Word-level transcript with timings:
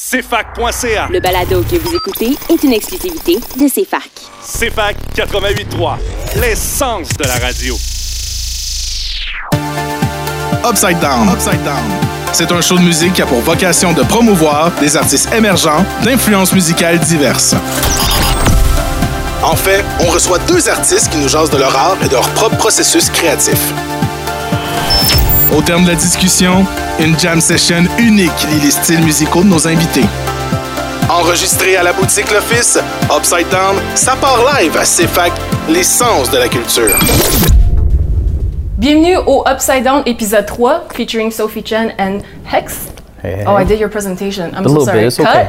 CFAC.ca. 0.00 1.08
Le 1.10 1.18
balado 1.18 1.64
que 1.68 1.74
vous 1.74 1.92
écoutez 1.92 2.38
est 2.48 2.62
une 2.62 2.72
exclusivité 2.72 3.34
de 3.56 3.68
CFAC. 3.68 4.08
CFAC 4.40 4.96
88.3, 5.16 5.96
l'essence 6.40 7.08
de 7.08 7.24
la 7.24 7.34
radio. 7.44 7.74
Upside 10.64 11.00
Down. 11.00 11.28
Upside 11.34 11.64
Down. 11.64 11.82
C'est 12.32 12.52
un 12.52 12.60
show 12.60 12.76
de 12.76 12.82
musique 12.82 13.14
qui 13.14 13.22
a 13.22 13.26
pour 13.26 13.40
vocation 13.40 13.92
de 13.92 14.04
promouvoir 14.04 14.70
des 14.80 14.96
artistes 14.96 15.32
émergents 15.34 15.84
d'influences 16.04 16.52
musicales 16.52 17.00
diverses. 17.00 17.56
En 19.42 19.56
fait, 19.56 19.84
on 19.98 20.10
reçoit 20.12 20.38
deux 20.46 20.68
artistes 20.68 21.10
qui 21.10 21.18
nous 21.18 21.28
jasent 21.28 21.50
de 21.50 21.58
leur 21.58 21.76
art 21.76 21.96
et 22.04 22.08
de 22.08 22.12
leur 22.14 22.28
propre 22.34 22.56
processus 22.56 23.10
créatif. 23.10 23.72
Au 25.54 25.62
terme 25.62 25.84
de 25.84 25.88
la 25.90 25.94
discussion, 25.94 26.66
une 27.00 27.18
jam 27.18 27.40
session 27.40 27.84
unique 27.98 28.30
lie 28.50 28.60
les 28.60 28.70
styles 28.70 29.02
musicaux 29.02 29.42
de 29.42 29.48
nos 29.48 29.66
invités. 29.66 30.04
Enregistré 31.08 31.76
à 31.76 31.82
la 31.82 31.92
boutique 31.92 32.30
L'Office, 32.30 32.78
Upside 33.16 33.48
Down, 33.50 33.76
ça 33.94 34.14
part 34.16 34.38
live 34.60 34.76
à 34.76 34.82
CFAC, 34.84 35.32
l'essence 35.70 36.30
de 36.30 36.36
la 36.38 36.48
culture. 36.48 36.94
Bienvenue 38.76 39.16
au 39.26 39.42
Upside 39.50 39.84
Down 39.84 40.02
épisode 40.06 40.44
3 40.46 40.84
featuring 40.94 41.30
Sophie 41.30 41.64
Chen 41.64 41.92
and 41.98 42.18
Hex. 42.52 42.88
Hey, 43.24 43.36
hey, 43.38 43.44
Oh, 43.46 43.56
I 43.58 43.64
did 43.64 43.80
your 43.80 43.88
presentation. 43.90 44.50
I'm 44.54 44.66
A 44.66 44.68
so 44.68 44.84
sorry. 44.84 45.04
bit, 45.06 45.18
okay. 45.18 45.46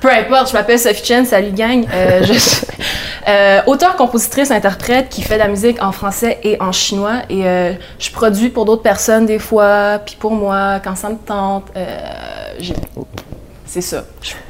Peu 0.00 0.08
importe, 0.10 0.48
je 0.48 0.52
m'appelle 0.54 0.78
Sophie 0.78 1.04
Chen, 1.04 1.24
salut 1.26 1.52
gang. 1.52 1.84
Euh, 1.92 2.22
je 2.24 2.32
suis 2.32 2.66
euh, 3.28 3.60
auteure, 3.66 3.96
compositrice, 3.96 4.50
interprète 4.50 5.08
qui 5.08 5.22
fait 5.22 5.34
de 5.34 5.40
la 5.40 5.48
musique 5.48 5.82
en 5.82 5.92
français 5.92 6.38
et 6.42 6.60
en 6.60 6.72
chinois. 6.72 7.22
Et 7.28 7.46
euh, 7.46 7.72
je 7.98 8.10
produis 8.10 8.48
pour 8.50 8.64
d'autres 8.64 8.82
personnes 8.82 9.26
des 9.26 9.38
fois, 9.38 9.98
puis 10.04 10.16
pour 10.18 10.32
moi, 10.32 10.80
quand 10.82 10.94
ça 10.96 11.08
me 11.08 11.16
tente. 11.16 11.64
Euh, 11.76 11.96
j'ai- 12.58 12.74
C'est 13.66 13.80
ça. 13.80 14.04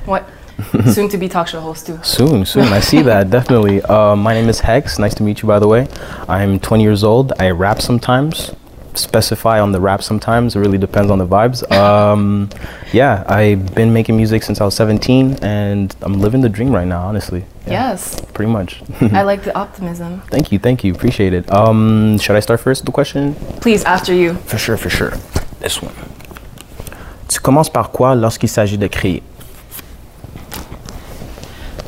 Ouais. 0.07 0.21
Soon 0.95 1.09
to 1.09 1.19
be 1.19 1.29
talk 1.29 1.49
show 1.49 1.59
host 1.59 1.87
too. 1.87 1.99
Soon, 2.03 2.45
soon. 2.47 2.65
I 2.73 2.81
see 2.81 3.03
that, 3.03 3.25
definitely. 3.25 3.81
Uh, 3.89 4.15
my 4.17 4.33
name 4.35 4.49
is 4.49 4.61
Hex. 4.61 4.99
Nice 4.99 5.15
to 5.17 5.23
meet 5.23 5.41
you, 5.43 5.49
by 5.49 5.59
the 5.59 5.67
way. 5.69 5.87
I'm 6.29 6.59
20 6.59 6.83
years 6.83 7.03
old. 7.05 7.33
I 7.39 7.51
rap 7.51 7.81
sometimes. 7.83 8.53
Specify 8.97 9.61
on 9.61 9.73
the 9.73 9.81
rap 9.81 10.03
sometimes. 10.03 10.57
It 10.57 10.61
really 10.61 10.79
depends 10.79 11.11
on 11.11 11.19
the 11.19 11.27
vibes. 11.27 11.63
Um, 11.71 12.49
yeah, 12.93 13.23
I've 13.29 13.75
been 13.75 13.93
making 13.93 14.17
music 14.17 14.43
since 14.43 14.61
I 14.61 14.65
was 14.65 14.75
17, 14.75 15.39
and 15.43 15.95
I'm 16.03 16.21
living 16.21 16.41
the 16.41 16.49
dream 16.49 16.73
right 16.75 16.87
now, 16.87 17.07
honestly. 17.07 17.45
Yeah, 17.67 17.91
Yes, 17.91 18.21
Pretty 18.33 18.51
much. 18.51 18.83
I 19.01 19.23
like 19.31 19.43
the 19.45 19.55
optimism. 19.57 20.23
thank 20.31 20.51
you, 20.51 20.59
thank 20.59 20.83
you. 20.83 20.93
Appreciate 20.95 21.33
it. 21.35 21.53
Um, 21.53 22.17
should 22.19 22.37
I 22.37 22.41
start 22.41 22.61
first 22.61 22.83
with 22.83 22.87
the 22.87 22.93
question? 22.93 23.35
Please, 23.61 23.85
after 23.85 24.15
you. 24.15 24.35
For 24.47 24.57
sure, 24.59 24.77
for 24.77 24.89
sure. 24.91 25.13
This 25.61 25.83
one. 25.83 25.93
Tu 27.29 27.39
commences 27.41 27.69
par 27.71 27.91
quoi 27.91 28.15
lorsqu'il 28.15 28.49
s'agit 28.49 28.79
de 28.79 28.87
créer? 28.87 29.23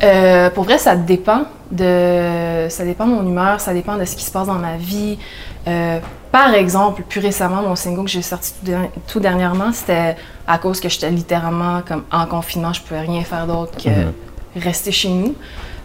Euh, 0.03 0.49
pour 0.51 0.63
vrai, 0.63 0.77
ça 0.77 0.95
dépend 0.95 1.43
de 1.71 2.67
ça 2.69 2.83
dépend 2.83 3.05
de 3.07 3.13
mon 3.13 3.25
humeur, 3.27 3.59
ça 3.59 3.73
dépend 3.73 3.97
de 3.97 4.05
ce 4.05 4.15
qui 4.15 4.23
se 4.23 4.31
passe 4.31 4.47
dans 4.47 4.53
ma 4.59 4.77
vie. 4.77 5.17
Euh, 5.67 5.99
par 6.31 6.53
exemple, 6.53 7.03
plus 7.09 7.19
récemment, 7.21 7.61
mon 7.61 7.75
single 7.75 8.03
que 8.05 8.09
j'ai 8.11 8.21
sorti 8.21 8.53
tout, 8.59 8.65
der- 8.65 8.89
tout 9.07 9.19
dernièrement, 9.19 9.71
c'était 9.73 10.15
à 10.47 10.57
cause 10.57 10.79
que 10.79 10.89
j'étais 10.89 11.09
littéralement 11.11 11.81
comme 11.87 12.03
en 12.11 12.25
confinement, 12.25 12.73
je 12.73 12.81
pouvais 12.81 13.01
rien 13.01 13.23
faire 13.23 13.47
d'autre 13.47 13.71
que 13.83 13.89
rester 14.59 14.91
chez 14.91 15.09
nous. 15.09 15.35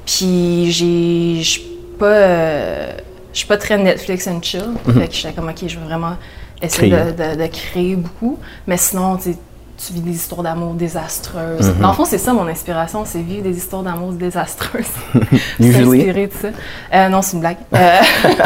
Puis 0.06 0.70
j'ai 0.70 1.42
je 1.42 1.60
pas 1.98 2.06
euh, 2.06 2.92
je 3.32 3.38
suis 3.38 3.46
pas 3.48 3.56
très 3.56 3.78
Netflix 3.78 4.26
and 4.28 4.40
chill, 4.42 4.64
fait 4.84 5.08
que 5.08 5.14
j'étais 5.14 5.32
comme 5.32 5.48
ok, 5.48 5.64
je 5.66 5.78
veux 5.78 5.84
vraiment 5.86 6.16
essayer 6.60 6.90
de, 6.90 6.96
Créer. 7.12 7.36
de- 7.36 7.42
de 7.42 7.46
créer 7.48 7.96
beaucoup, 7.96 8.38
mais 8.66 8.76
sinon 8.76 9.16
tu 9.16 9.34
tu 9.76 9.92
vis 9.92 10.00
des 10.00 10.12
histoires 10.12 10.42
d'amour 10.42 10.74
désastreuses. 10.74 11.74
Dans 11.80 11.88
le 11.88 11.94
fond, 11.94 12.04
c'est 12.04 12.18
ça 12.18 12.32
mon 12.32 12.46
inspiration, 12.46 13.04
c'est 13.04 13.20
vivre 13.20 13.42
des 13.42 13.56
histoires 13.56 13.82
d'amour 13.82 14.12
désastreuses. 14.12 14.84
S'inspirer 15.60 16.26
de 16.28 16.32
ça. 16.32 16.48
Euh, 16.94 17.08
non, 17.08 17.22
c'est 17.22 17.34
une 17.34 17.40
blague. 17.40 17.56
Euh, 17.74 18.00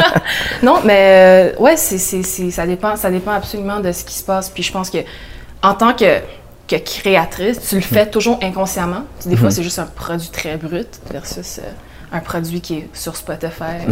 non, 0.63 0.79
mais 0.85 1.53
euh, 1.57 1.61
ouais, 1.61 1.77
c'est, 1.77 1.97
ça, 2.51 2.65
dépend, 2.65 2.95
ça 2.95 3.11
dépend 3.11 3.31
absolument 3.31 3.79
de 3.79 3.91
ce 3.91 4.03
qui 4.03 4.15
se 4.15 4.23
passe. 4.23 4.49
Puis 4.49 4.63
je 4.63 4.71
pense 4.71 4.89
que 4.89 4.99
en 5.61 5.73
tant 5.73 5.93
que, 5.93 6.19
que 6.67 6.75
créatrice, 6.77 7.59
tu 7.67 7.75
le 7.75 7.81
fais 7.81 8.09
toujours 8.09 8.39
inconsciemment. 8.41 9.03
Des 9.25 9.35
fois, 9.35 9.51
c'est 9.51 9.63
juste 9.63 9.79
un 9.79 9.85
produit 9.85 10.29
très 10.29 10.57
brut 10.57 10.99
versus 11.11 11.59
euh, 11.59 11.69
un 12.11 12.19
produit 12.19 12.61
qui 12.61 12.75
est 12.75 12.89
sur 12.93 13.15
Spotify, 13.15 13.85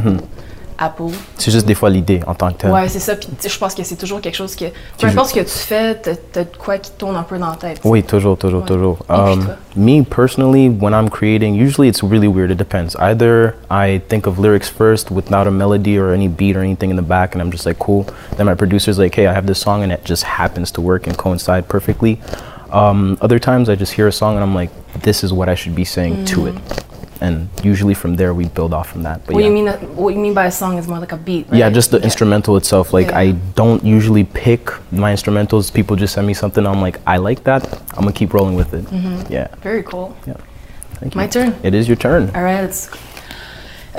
Apple. 0.78 1.12
C'est 1.38 1.52
juste 1.52 1.66
des 1.66 1.76
fois 1.76 1.90
l'idée 1.90 2.22
en 2.28 2.34
tant 2.36 2.52
que 2.52 2.58
tel. 2.60 2.72
Ouais, 2.72 2.88
c'est 2.88 3.00
ça. 3.00 3.16
Puis 3.16 3.30
je 3.48 3.58
pense 3.58 3.74
que 3.74 3.84
c'est 3.84 3.96
toujours 3.96 4.22
quelque 4.22 4.36
chose 4.36 4.56
que, 4.56 4.66
peu 5.00 5.08
importe 5.08 5.30
ce 5.30 5.36
que 5.36 5.40
tu 5.40 5.50
fais, 5.50 5.96
t'as, 5.96 6.44
de 6.44 6.58
quoi 6.58 6.78
qui 6.78 6.92
tourne 6.92 7.16
un 7.16 7.24
peu 7.24 7.38
dans 7.38 7.50
la 7.50 7.56
tête. 7.56 7.80
Oui, 7.84 8.04
toujours, 8.04 8.38
toujours, 8.38 8.62
Ouais. 8.62 8.68
toujours. 8.68 8.98
Um, 9.10 9.48
me 9.76 10.04
personally, 10.04 10.70
when 10.70 10.94
I'm 10.94 11.10
creating, 11.10 11.56
usually 11.56 11.88
it's 11.88 12.04
really 12.04 12.28
weird. 12.28 12.52
It 12.52 12.58
depends. 12.58 12.96
Either 12.98 13.56
I 13.70 14.02
think 14.10 14.28
of 14.28 14.40
lyrics 14.40 14.70
first 14.70 15.12
without 15.12 15.48
a 15.48 15.52
melody 15.52 15.98
or 15.98 16.14
any 16.14 16.28
beat 16.28 16.56
or 16.56 16.62
anything 16.62 16.90
in 16.90 16.96
the 16.96 17.02
back, 17.08 17.34
and 17.34 17.42
I'm 17.42 17.52
just 17.52 17.66
like, 17.66 17.80
cool. 17.80 18.06
Then 18.38 18.46
my 18.46 18.56
producer's 18.56 18.98
like, 18.98 19.16
hey, 19.16 19.28
I 19.28 19.34
have 19.34 19.46
this 19.48 19.60
song, 19.60 19.84
and 19.84 19.92
it 19.92 20.04
just 20.06 20.24
happens 20.24 20.72
to 20.72 20.82
work 20.82 21.08
and 21.08 21.18
coincide 21.18 21.68
perfectly. 21.68 22.20
Um, 22.72 23.18
other 23.22 23.40
times 23.40 23.70
I 23.70 23.76
just 23.76 23.94
hear 23.94 24.08
a 24.08 24.12
song 24.12 24.36
and 24.36 24.44
I'm 24.44 24.54
like, 24.54 24.70
this 25.02 25.24
is 25.24 25.32
what 25.32 25.48
I 25.48 25.56
should 25.56 25.74
be 25.76 25.86
saying 25.86 26.26
to 26.26 26.48
it. 26.48 26.56
And 27.22 27.50
usually 27.64 27.94
from 27.94 28.16
there 28.16 28.34
we 28.34 28.46
build 28.46 28.74
off 28.74 28.90
from 28.90 29.04
that. 29.04 29.26
But 29.26 29.34
What 29.36 29.44
yeah. 29.44 29.50
you 29.50 29.54
mean? 29.54 29.68
What 29.96 30.14
you 30.14 30.20
mean 30.20 30.34
by 30.34 30.46
a 30.46 30.52
song 30.52 30.78
is 30.78 30.88
more 30.88 31.00
like 31.00 31.12
a 31.14 31.18
beat, 31.18 31.48
right? 31.50 31.58
Yeah, 31.60 31.70
just 31.70 31.92
the 31.92 31.98
Okay. 31.98 32.06
instrumental 32.06 32.58
itself. 32.58 32.94
Like 32.94 33.08
Yeah. 33.10 33.20
I 33.20 33.32
don't 33.56 33.84
usually 33.84 34.24
pick 34.24 34.72
my 34.92 35.12
instrumentals. 35.14 35.72
People 35.74 35.96
just 35.96 36.14
send 36.14 36.28
me 36.28 36.34
something. 36.34 36.66
I'm 36.66 36.82
like, 36.82 37.00
I 37.08 37.18
like 37.18 37.44
that. 37.46 37.64
I'm 37.96 38.02
gonna 38.04 38.12
keep 38.14 38.34
rolling 38.34 38.56
with 38.56 38.74
it. 38.74 38.86
Yeah. 39.30 39.48
Very 39.64 39.84
cool. 39.84 40.16
Yeah. 40.28 40.34
Thank 41.00 41.16
you. 41.16 41.22
My 41.22 41.28
turn. 41.28 41.54
It 41.64 41.74
is 41.74 41.88
your 41.88 41.98
turn. 41.98 42.30
Alright, 42.36 42.62
let's 42.64 42.88
go. 42.90 42.98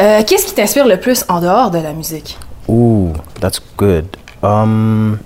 Euh, 0.00 0.22
Qu'est-ce 0.24 0.46
qui 0.46 0.54
t'inspire 0.54 0.86
le 0.86 0.96
plus 0.96 1.24
en 1.28 1.40
dehors 1.40 1.70
de 1.72 1.78
la 1.78 1.92
musique? 1.92 2.38
Ooh, 2.68 3.14
that's 3.40 3.58
good. 3.76 4.16
Um, 4.42 5.18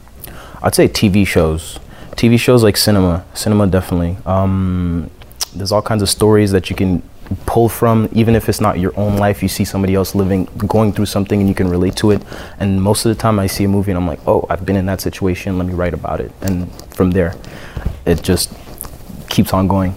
I'd 0.63 0.75
say 0.75 0.89
TV 0.89 1.27
shows. 1.27 1.79
TV 2.17 2.39
shows 2.39 2.63
like 2.63 2.77
cinema. 2.79 3.23
Cinema 3.35 3.67
definitely. 3.67 4.17
Um, 4.25 5.11
there's 5.55 5.73
all 5.73 5.83
kinds 5.83 6.03
of 6.03 6.09
stories 6.09 6.53
that 6.53 6.71
you 6.71 6.77
can 6.77 7.03
pull 7.47 7.69
from, 7.69 8.09
even 8.13 8.35
if 8.35 8.49
it's 8.49 8.61
not 8.61 8.79
your 8.79 8.93
own 8.97 9.17
life. 9.17 9.43
You 9.43 9.49
see 9.49 9.65
somebody 9.65 9.95
else 9.95 10.15
living, 10.15 10.47
going 10.67 10.93
through 10.93 11.07
something, 11.07 11.41
and 11.41 11.49
you 11.49 11.55
can 11.55 11.69
relate 11.69 11.95
to 11.97 12.11
it. 12.13 12.23
And 12.61 12.81
most 12.81 13.05
of 13.07 13.15
the 13.17 13.21
time, 13.21 13.39
I 13.39 13.49
see 13.49 13.65
a 13.65 13.69
movie 13.69 13.91
and 13.93 13.99
I'm 13.99 14.07
like, 14.09 14.21
oh, 14.27 14.45
I've 14.51 14.65
been 14.65 14.77
in 14.77 14.87
that 14.87 15.01
situation. 15.01 15.59
Let 15.59 15.67
me 15.67 15.75
write 15.75 15.95
about 15.95 16.21
it. 16.21 16.31
And 16.43 16.67
from 16.95 17.13
there, 17.13 17.35
it 18.07 18.23
just 18.23 18.51
keeps 19.29 19.53
on 19.53 19.67
going. 19.67 19.93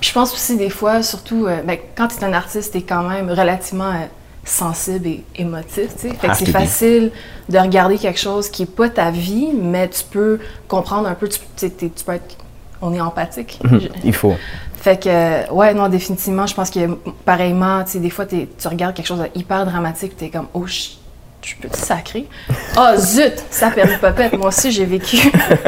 Je 0.00 0.12
pense 0.12 0.32
aussi 0.32 0.56
des 0.56 0.70
fois, 0.70 1.02
surtout 1.02 1.46
euh, 1.46 1.62
ben, 1.62 1.76
quand 1.94 2.08
tu 2.08 2.16
es 2.16 2.24
un 2.24 2.32
artiste, 2.32 2.72
tu 2.72 2.78
es 2.78 2.82
quand 2.82 3.02
même 3.06 3.28
relativement 3.30 3.90
euh, 3.92 4.06
sensible 4.44 5.06
et 5.06 5.24
émotif. 5.36 5.90
Fait 5.96 6.08
que 6.10 6.34
c'est 6.34 6.46
facile 6.52 7.12
de 7.50 7.58
regarder 7.58 7.98
quelque 7.98 8.18
chose 8.18 8.48
qui 8.48 8.62
n'est 8.62 8.66
pas 8.68 8.88
ta 8.88 9.10
vie, 9.10 9.50
mais 9.52 9.88
tu 9.90 10.02
peux 10.10 10.38
comprendre 10.68 11.06
un 11.06 11.14
peu, 11.14 11.28
tu, 11.28 11.38
tu 11.38 11.44
sais, 11.56 11.70
t'es- 11.70 11.90
tu 11.94 12.02
peux 12.04 12.12
être. 12.12 12.36
On 12.82 12.94
est 12.94 13.00
empathique. 13.00 13.58
Je- 13.70 13.88
Il 14.04 14.14
faut. 14.14 14.34
Fait 14.80 15.02
que, 15.02 15.50
ouais, 15.52 15.74
non, 15.74 15.88
définitivement, 15.88 16.46
je 16.46 16.54
pense 16.54 16.70
que 16.70 16.94
pareillement, 17.24 17.84
tu 17.84 17.90
sais, 17.92 17.98
des 18.00 18.08
fois, 18.10 18.24
tu 18.26 18.46
regardes 18.66 18.94
quelque 18.94 19.06
chose 19.06 19.18
de 19.20 19.28
hyper 19.38 19.66
dramatique, 19.66 20.16
tu 20.16 20.24
es 20.24 20.30
comme, 20.30 20.46
oh, 20.54 20.66
je, 20.66 20.88
je 21.44 21.54
peux 21.60 21.68
te 21.68 21.76
sacrer? 21.76 22.26
Oh, 22.78 22.92
zut, 22.96 23.34
ça 23.50 23.70
perdu 23.70 23.98
popette. 24.00 24.36
Moi 24.38 24.48
aussi, 24.48 24.72
j'ai 24.72 24.86
vécu 24.86 25.16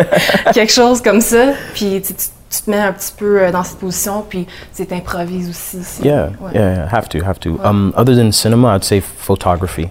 quelque 0.54 0.72
chose 0.72 1.02
comme 1.02 1.20
ça. 1.20 1.52
Puis, 1.74 2.00
tu, 2.02 2.14
tu- 2.14 2.26
tu 2.50 2.62
te 2.62 2.70
mets 2.70 2.78
un 2.80 2.92
petit 2.92 3.12
peu 3.16 3.40
euh, 3.42 3.50
dans 3.50 3.64
cette 3.64 3.78
position, 3.78 4.24
puis 4.28 4.46
tu 4.76 4.86
improvises 4.92 5.48
aussi. 5.48 5.78
Yeah, 6.02 6.30
ouais. 6.40 6.52
yeah, 6.54 6.86
have 6.92 7.08
to, 7.08 7.18
have 7.24 7.38
to. 7.40 7.58
Um, 7.64 7.94
other 7.96 8.14
than 8.14 8.30
cinema, 8.30 8.74
I'd 8.76 8.84
say 8.84 9.00
photography. 9.00 9.90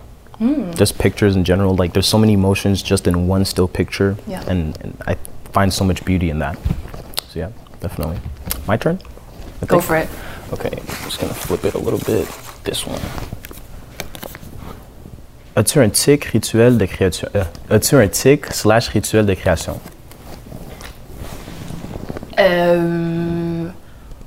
Just 0.75 0.97
pictures 0.97 1.35
in 1.35 1.43
general. 1.43 1.75
Like, 1.75 1.93
there's 1.93 2.07
so 2.07 2.17
many 2.17 2.33
emotions 2.33 2.81
just 2.83 3.05
in 3.07 3.27
one 3.27 3.45
still 3.45 3.67
picture, 3.67 4.15
Yeah. 4.27 4.41
and, 4.47 4.75
and 4.83 4.93
I 5.07 5.15
find 5.53 5.71
so 5.71 5.83
much 5.85 6.03
beauty 6.03 6.29
in 6.31 6.39
that. 6.39 6.55
So 7.31 7.39
yeah, 7.39 7.49
definitely. 7.79 8.17
My 8.67 8.75
turn? 8.77 8.97
I 9.61 9.65
Go 9.67 9.79
think? 9.79 9.83
for 9.83 9.95
it. 9.97 10.07
Okay, 10.53 10.69
I'm 10.77 11.05
just 11.05 11.19
gonna 11.19 11.33
flip 11.33 11.63
it 11.65 11.73
a 11.75 11.77
little 11.79 11.99
bit. 11.99 12.27
This 12.63 12.85
one. 12.85 12.99
As-tu 15.55 15.79
un 15.79 15.89
tic 15.89 16.25
rituel 16.25 16.77
de 16.77 16.85
création? 16.85 17.27
euh, 17.35 17.43
as-tu 17.69 17.95
un 17.95 18.07
tic 18.07 18.45
slash 18.53 18.87
rituel 18.89 19.25
de 19.25 19.33
création? 19.33 19.79
Euh, 22.39 23.67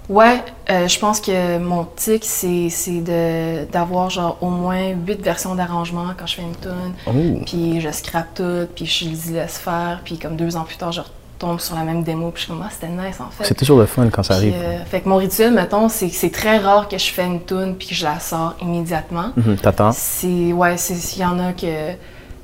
ouais, 0.08 0.42
euh, 0.70 0.86
je 0.88 0.98
pense 0.98 1.20
que 1.20 1.58
mon 1.58 1.84
tic, 1.96 2.24
c'est 2.24 2.68
c'est 2.70 3.00
de- 3.00 3.64
d'avoir 3.70 4.10
genre 4.10 4.36
au 4.40 4.50
moins 4.50 4.88
huit 5.06 5.20
versions 5.22 5.54
d'arrangement 5.54 6.06
quand 6.16 6.26
je 6.26 6.36
fais 6.36 6.42
une 6.42 6.56
tune. 6.56 6.92
Oh. 7.06 7.42
Puis 7.46 7.80
je 7.80 7.90
scrape 7.90 8.34
tout, 8.34 8.66
puis 8.74 8.86
je 8.86 9.06
les 9.06 9.40
laisse 9.40 9.58
faire, 9.58 10.00
puis 10.04 10.18
comme 10.18 10.36
deux 10.36 10.56
ans 10.56 10.64
plus 10.64 10.76
tard, 10.76 10.92
je 10.92 11.00
retombe 11.34 11.60
sur 11.60 11.74
la 11.76 11.82
même 11.82 12.02
démo, 12.02 12.30
puis 12.30 12.42
je 12.42 12.44
suis 12.46 12.52
comme, 12.52 12.62
ah, 12.64 12.70
c'était 12.72 12.88
nice 12.92 13.20
en 13.20 13.30
fait. 13.30 13.44
C'est 13.44 13.54
toujours 13.54 13.78
le 13.78 13.86
fun 13.86 14.08
quand 14.10 14.22
ça 14.22 14.36
Puis, 14.36 14.48
arrive. 14.48 14.54
euh, 14.64 14.84
fait 14.84 15.00
que 15.00 15.08
mon 15.08 15.16
rituel, 15.16 15.52
mettons, 15.52 15.88
c'est 15.88 16.08
que 16.08 16.14
c'est 16.14 16.30
très 16.30 16.58
rare 16.58 16.88
que 16.88 16.96
je 16.98 17.10
fais 17.10 17.24
une 17.26 17.44
tune 17.44 17.74
puis 17.78 17.88
que 17.88 17.94
je 17.94 18.04
la 18.04 18.18
sors 18.20 18.54
immédiatement. 18.62 19.30
Mhm, 19.36 19.56
T'attends? 19.56 19.92
C'est, 19.92 20.52
ouais, 20.52 20.76
c'est, 20.76 20.94
il 21.16 21.20
y 21.20 21.24
en 21.24 21.38
a 21.38 21.52
que, 21.52 21.66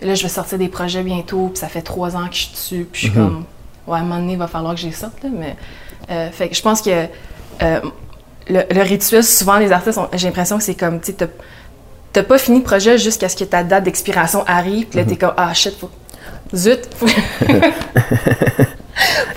là, 0.03 0.15
je 0.15 0.23
vais 0.23 0.29
sortir 0.29 0.59
des 0.59 0.69
projets 0.69 1.03
bientôt, 1.03 1.49
puis 1.49 1.59
ça 1.59 1.69
fait 1.69 1.83
trois 1.83 2.17
ans 2.17 2.27
que 2.29 2.35
je 2.35 2.41
suis 2.41 2.53
dessus, 2.53 2.89
puis 2.91 3.07
je 3.07 3.11
suis 3.11 3.19
Mhm. 3.19 3.25
comme, 3.27 3.45
ouais, 3.87 3.99
à 3.99 4.01
un 4.01 4.05
moment 4.05 4.17
donné, 4.21 4.33
il 4.33 4.39
va 4.39 4.47
falloir 4.49 4.75
que 4.75 4.81
je 4.81 4.87
les 4.87 4.93
sorte, 4.93 5.23
là, 5.23 5.29
mais 5.33 5.57
Euh, 6.11 6.29
fait 6.33 6.49
que 6.49 6.57
je 6.57 6.63
pense 6.63 6.83
que 6.83 6.91
euh, 6.91 7.81
le, 8.49 8.63
le 8.75 8.83
rituel, 8.83 9.23
souvent 9.23 9.59
les 9.59 9.71
artistes, 9.71 10.01
j'ai 10.15 10.27
l'impression 10.27 10.59
que 10.59 10.65
c'est 10.65 10.75
comme, 10.75 10.99
tu 11.01 11.13
sais, 11.13 11.29
t'as- 12.13 12.23
pas 12.25 12.37
fini 12.39 12.59
le 12.59 12.65
projet 12.65 12.99
jusqu'à 12.99 13.29
ce 13.29 13.37
que 13.37 13.45
ta 13.45 13.63
date 13.63 13.85
d'expiration 13.85 14.43
arrive, 14.49 14.87
puis 14.87 14.99
là, 14.99 15.05
t'es 15.05 15.15
comme, 15.17 15.35
ah 15.37 15.55
shit, 15.55 15.77
faut, 15.79 15.91
zut, 16.53 16.81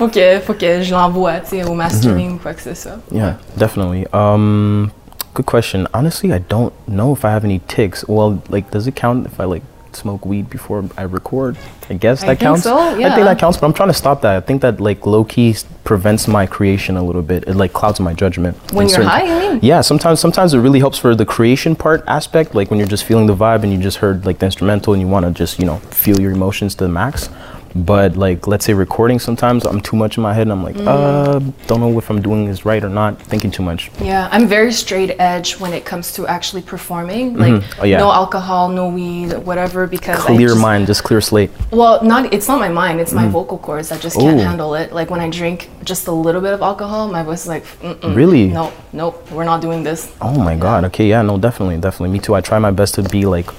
faut, 0.03 0.13
que, 0.13 0.39
faut 0.39 0.53
que 0.53 0.81
je 0.81 0.93
l'envoie, 0.93 1.39
tu 1.39 1.49
sais, 1.57 1.63
au 1.63 1.73
mastering 1.73 2.35
ou 2.35 2.37
quoi 2.37 2.53
que 2.53 2.61
ce 2.61 2.73
soit. 2.73 2.99
Yeah, 3.11 3.37
definitely. 3.57 4.05
Um, 4.13 4.91
good 5.33 5.45
question. 5.45 5.87
Honestly, 5.93 6.31
I 6.33 6.39
don't 6.39 6.73
know 6.87 7.13
if 7.13 7.23
I 7.25 7.29
have 7.29 7.43
any 7.43 7.59
ticks. 7.67 8.05
Well, 8.07 8.41
like, 8.49 8.71
does 8.71 8.87
it 8.87 8.95
count 8.95 9.25
if 9.25 9.39
I 9.39 9.45
like 9.45 9.63
smoke 9.93 10.25
weed 10.25 10.49
before 10.49 10.83
I 10.97 11.03
record? 11.03 11.55
I 11.89 11.93
guess 11.95 12.23
I 12.23 12.27
that 12.27 12.39
think 12.39 12.39
counts. 12.39 12.63
so, 12.63 12.77
I 12.77 12.95
think 12.95 13.25
that 13.25 13.37
counts, 13.39 13.57
but 13.57 13.67
I'm 13.67 13.73
trying 13.73 13.89
to 13.89 13.93
stop 13.93 14.21
that. 14.21 14.35
I 14.35 14.39
think 14.39 14.61
that 14.61 14.79
like 14.79 15.05
low 15.05 15.23
key 15.23 15.55
prevents 15.83 16.27
my 16.27 16.45
creation 16.45 16.97
a 16.97 17.03
little 17.03 17.21
bit. 17.21 17.43
It 17.47 17.55
like 17.55 17.73
clouds 17.73 17.99
my 17.99 18.13
judgment. 18.13 18.57
When 18.73 18.87
you're 18.89 19.03
high, 19.03 19.23
you 19.23 19.51
mean? 19.51 19.59
Yeah, 19.61 19.81
sometimes 19.81 20.19
sometimes 20.19 20.53
it 20.53 20.59
really 20.59 20.79
helps 20.79 20.97
for 20.97 21.13
the 21.15 21.25
creation 21.25 21.75
part 21.75 22.03
aspect, 22.07 22.55
like 22.55 22.69
when 22.71 22.79
you're 22.79 22.87
just 22.87 23.03
feeling 23.03 23.27
the 23.27 23.35
vibe 23.35 23.63
and 23.63 23.71
you 23.71 23.79
just 23.79 23.97
heard 23.97 24.25
like 24.25 24.39
the 24.39 24.45
instrumental 24.45 24.93
and 24.93 25.01
you 25.01 25.07
want 25.07 25.25
to 25.25 25.31
just 25.31 25.59
you 25.59 25.65
know 25.65 25.77
feel 25.91 26.19
your 26.19 26.31
emotions 26.31 26.75
to 26.75 26.85
the 26.85 26.89
max. 26.89 27.29
But 27.75 28.15
like 28.17 28.45
let's 28.45 28.65
say 28.65 28.73
recording, 28.73 29.17
sometimes 29.19 29.65
I'm 29.65 29.81
too 29.81 29.95
much 29.97 30.17
in 30.17 30.23
my 30.23 30.33
head 30.33 30.43
and 30.43 30.51
I'm 30.51 30.63
like, 30.63 30.75
Mm. 30.75 30.87
uh, 30.87 31.39
don't 31.67 31.79
know 31.79 31.97
if 31.97 32.09
I'm 32.09 32.21
doing 32.21 32.45
this 32.45 32.65
right 32.65 32.83
or 32.83 32.89
not, 32.89 33.19
thinking 33.21 33.49
too 33.51 33.63
much. 33.63 33.89
Yeah, 34.01 34.29
I'm 34.31 34.47
very 34.47 34.71
straight 34.71 35.15
edge 35.19 35.59
when 35.59 35.73
it 35.73 35.83
comes 35.83 36.11
to 36.13 36.27
actually 36.27 36.61
performing. 36.61 37.35
Like, 37.37 37.63
Oh, 37.79 37.85
yeah. 37.85 37.97
no 37.97 38.11
alcohol, 38.11 38.69
no 38.69 38.89
weed, 38.89 39.33
whatever, 39.45 39.87
because 39.87 40.19
Clear 40.19 40.49
just- 40.49 40.61
mind, 40.61 40.85
just 40.87 41.03
clear 41.03 41.21
slate. 41.21 41.49
Well, 41.71 42.03
not 42.03 42.31
it's 42.33 42.47
not 42.47 42.59
my 42.59 42.69
mind. 42.69 42.99
It's 42.99 43.11
my 43.13 43.27
vocal 43.27 43.57
cords 43.57 43.89
that 43.89 44.01
just 44.01 44.17
can't 44.17 44.39
Ooh. 44.39 44.43
handle 44.43 44.75
it. 44.75 44.93
Like 44.93 45.09
when 45.09 45.19
I 45.19 45.29
drink 45.29 45.69
just 45.83 46.07
a 46.07 46.11
little 46.11 46.41
bit 46.41 46.53
of 46.53 46.61
alcohol, 46.61 47.07
my 47.07 47.23
voice 47.23 47.41
is 47.43 47.47
like, 47.47 47.65
Mm-mm, 47.81 48.15
Really? 48.15 48.47
No, 48.47 48.71
nope, 48.91 49.15
we're 49.31 49.45
not 49.45 49.61
doing 49.61 49.81
this. 49.83 50.11
Oh 50.21 50.37
my 50.37 50.55
god. 50.55 50.85
Okay, 50.85 51.07
yeah, 51.07 51.21
no, 51.23 51.37
definitely, 51.39 51.77
definitely. 51.77 52.13
Me 52.13 52.19
too. 52.19 52.35
I 52.35 52.41
try 52.41 52.59
my 52.59 52.71
best 52.71 52.93
to 52.95 53.03
be 53.03 53.25
like 53.25 53.49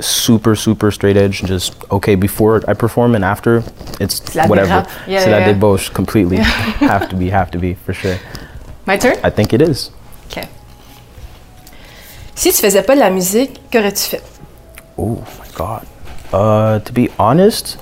super, 0.00 0.54
super 0.54 0.90
straight 0.90 1.16
edge. 1.16 1.42
Just 1.42 1.74
okay 1.90 2.14
before 2.14 2.62
I 2.68 2.74
perform 2.74 3.14
and 3.14 3.24
after, 3.24 3.62
it's 4.00 4.34
la 4.34 4.46
whatever. 4.46 4.86
Yeah, 5.06 5.20
C'est 5.20 5.30
yeah, 5.30 5.38
la 5.38 5.38
yeah. 5.38 5.52
débauche 5.52 5.92
completely. 5.92 6.36
have 6.80 7.08
to 7.08 7.16
be, 7.16 7.30
have 7.30 7.50
to 7.50 7.58
be 7.58 7.74
for 7.74 7.92
sure. 7.92 8.16
My 8.86 8.96
turn. 8.96 9.16
I 9.22 9.30
think 9.30 9.52
it 9.52 9.60
is. 9.62 9.90
Ok. 10.30 10.46
Si 12.34 12.52
tu 12.52 12.62
faisais 12.62 12.82
pas 12.82 12.94
de 12.94 13.00
la 13.00 13.10
musique, 13.10 13.60
qu'aurais-tu 13.70 14.08
fait? 14.10 14.22
Oh 14.96 15.22
my 15.38 15.48
god. 15.54 15.86
Uh, 16.32 16.78
to 16.80 16.92
be 16.92 17.10
honest, 17.18 17.78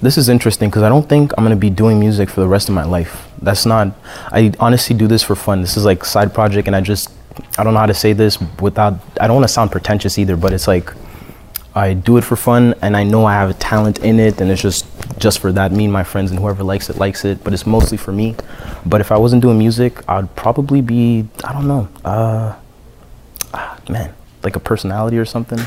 this 0.00 0.16
is 0.16 0.28
interesting 0.28 0.68
because 0.68 0.82
I 0.82 0.88
don't 0.88 1.08
think 1.08 1.32
I'm 1.36 1.44
gonna 1.44 1.56
be 1.56 1.70
doing 1.70 2.00
music 2.00 2.28
for 2.28 2.40
the 2.40 2.48
rest 2.48 2.68
of 2.68 2.74
my 2.74 2.84
life. 2.84 3.28
That's 3.40 3.66
not. 3.66 3.88
I 4.32 4.52
honestly 4.58 4.96
do 4.96 5.06
this 5.06 5.22
for 5.22 5.36
fun. 5.36 5.60
This 5.60 5.76
is 5.76 5.84
like 5.84 6.04
side 6.04 6.32
project, 6.34 6.66
and 6.66 6.76
I 6.76 6.80
just 6.80 7.10
I 7.58 7.64
don't 7.64 7.74
know 7.74 7.80
how 7.80 7.86
to 7.86 7.94
say 7.94 8.12
this 8.12 8.40
without. 8.60 8.94
I 9.20 9.26
don't 9.26 9.36
want 9.36 9.44
to 9.44 9.52
sound 9.52 9.70
pretentious 9.70 10.18
either, 10.18 10.36
but 10.36 10.52
it's 10.52 10.66
like 10.66 10.92
I 11.74 11.94
do 11.94 12.18
it 12.18 12.24
for 12.24 12.36
fun, 12.36 12.74
and 12.82 12.96
I 12.96 13.02
know 13.04 13.24
I 13.24 13.32
have 13.34 13.50
a 13.50 13.54
talent 13.54 13.98
in 14.00 14.20
it, 14.20 14.40
and 14.40 14.50
it's 14.50 14.60
just 14.60 14.86
just 15.18 15.38
for 15.38 15.52
that. 15.52 15.72
Me 15.72 15.84
and 15.84 15.92
my 15.92 16.04
friends, 16.04 16.30
and 16.30 16.38
whoever 16.38 16.62
likes 16.62 16.90
it 16.90 16.98
likes 16.98 17.24
it. 17.24 17.42
But 17.42 17.54
it's 17.54 17.66
mostly 17.66 17.96
for 17.96 18.12
me. 18.12 18.34
But 18.84 19.00
if 19.00 19.10
I 19.10 19.16
wasn't 19.16 19.42
doing 19.42 19.58
music, 19.58 20.06
I'd 20.08 20.34
probably 20.36 20.82
be. 20.82 21.26
I 21.44 21.52
don't 21.52 21.66
know. 21.66 21.88
Uh, 22.04 22.54
ah, 23.54 23.78
man, 23.88 24.14
like 24.42 24.56
a 24.56 24.60
personality 24.60 25.16
or 25.18 25.24
something. 25.24 25.60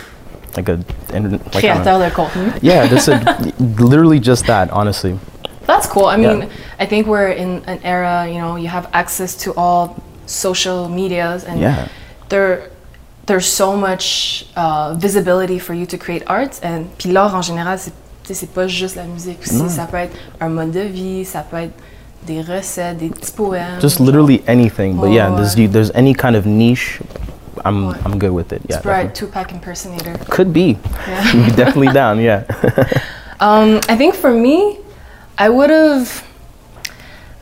Like 0.56 0.70
a 0.70 0.74
like 0.74 1.10
I 1.10 1.20
don't 1.20 1.32
know. 1.32 1.38
Créateur 1.40 2.00
de 2.00 2.60
yeah, 2.62 2.88
that's 2.88 3.08
a, 3.08 3.18
literally 3.60 4.20
just 4.20 4.46
that. 4.48 4.70
Honestly, 4.72 5.20
That's 5.66 5.88
cool. 5.88 6.06
I 6.06 6.18
mean, 6.18 6.42
Yeah. 6.42 6.50
I 6.80 6.86
think 6.86 7.08
we're 7.08 7.32
in 7.32 7.64
an 7.66 7.80
era, 7.84 8.28
you 8.28 8.40
know, 8.40 8.56
you 8.56 8.68
have 8.68 8.90
access 8.94 9.36
to 9.44 9.54
all 9.56 10.02
social 10.26 10.88
medias 10.90 11.44
and 11.44 11.60
Yeah. 11.60 11.88
there 12.30 12.70
there's 13.26 13.48
so 13.48 13.76
much 13.76 14.46
uh, 14.56 14.94
visibility 14.98 15.60
for 15.60 15.74
you 15.74 15.86
to 15.86 15.98
create 15.98 16.24
art 16.28 16.60
and 16.64 16.86
puis 16.98 17.12
l'art 17.12 17.36
en 17.36 17.42
général 17.42 17.80
c'est 17.80 17.94
c'est 18.34 18.50
pas 18.50 18.68
juste 18.68 18.96
la 18.96 19.04
musique 19.04 19.40
aussi, 19.42 19.70
ça 19.70 19.86
peut 19.86 19.98
être 19.98 20.16
un 20.42 20.50
mode 20.50 20.72
de 20.72 20.80
vie, 20.80 21.26
ça 21.26 21.42
peut 21.42 21.58
être 21.58 21.74
des 22.26 22.42
recettes, 22.42 22.98
des 22.98 23.10
petits 23.10 23.32
poèmes. 23.32 23.80
just 23.80 23.98
genre, 23.98 24.08
literally 24.08 24.42
anything. 24.48 24.96
But 24.96 25.12
yeah, 25.12 25.30
there's 25.30 25.56
there's 25.72 25.92
any 25.94 26.16
kind 26.16 26.36
of 26.36 26.46
niche, 26.48 27.00
I'm 27.64 27.90
Ouais. 27.90 27.96
I'm 28.04 28.18
good 28.18 28.32
with 28.32 28.52
it. 28.52 28.62
Yeah, 28.68 28.80
Sprite. 28.80 29.14
Tupac 29.14 29.52
impersonator. 29.52 30.14
could 30.30 30.52
be. 30.52 30.78
Yeah. 31.08 31.50
definitely 31.56 31.94
down. 31.94 32.20
Yeah. 32.20 32.44
Um, 33.38 33.82
I 33.90 33.98
think 33.98 34.16
for 34.16 34.32
me, 34.32 34.80
I 35.38 35.50
would 35.50 35.70
have, 35.70 36.24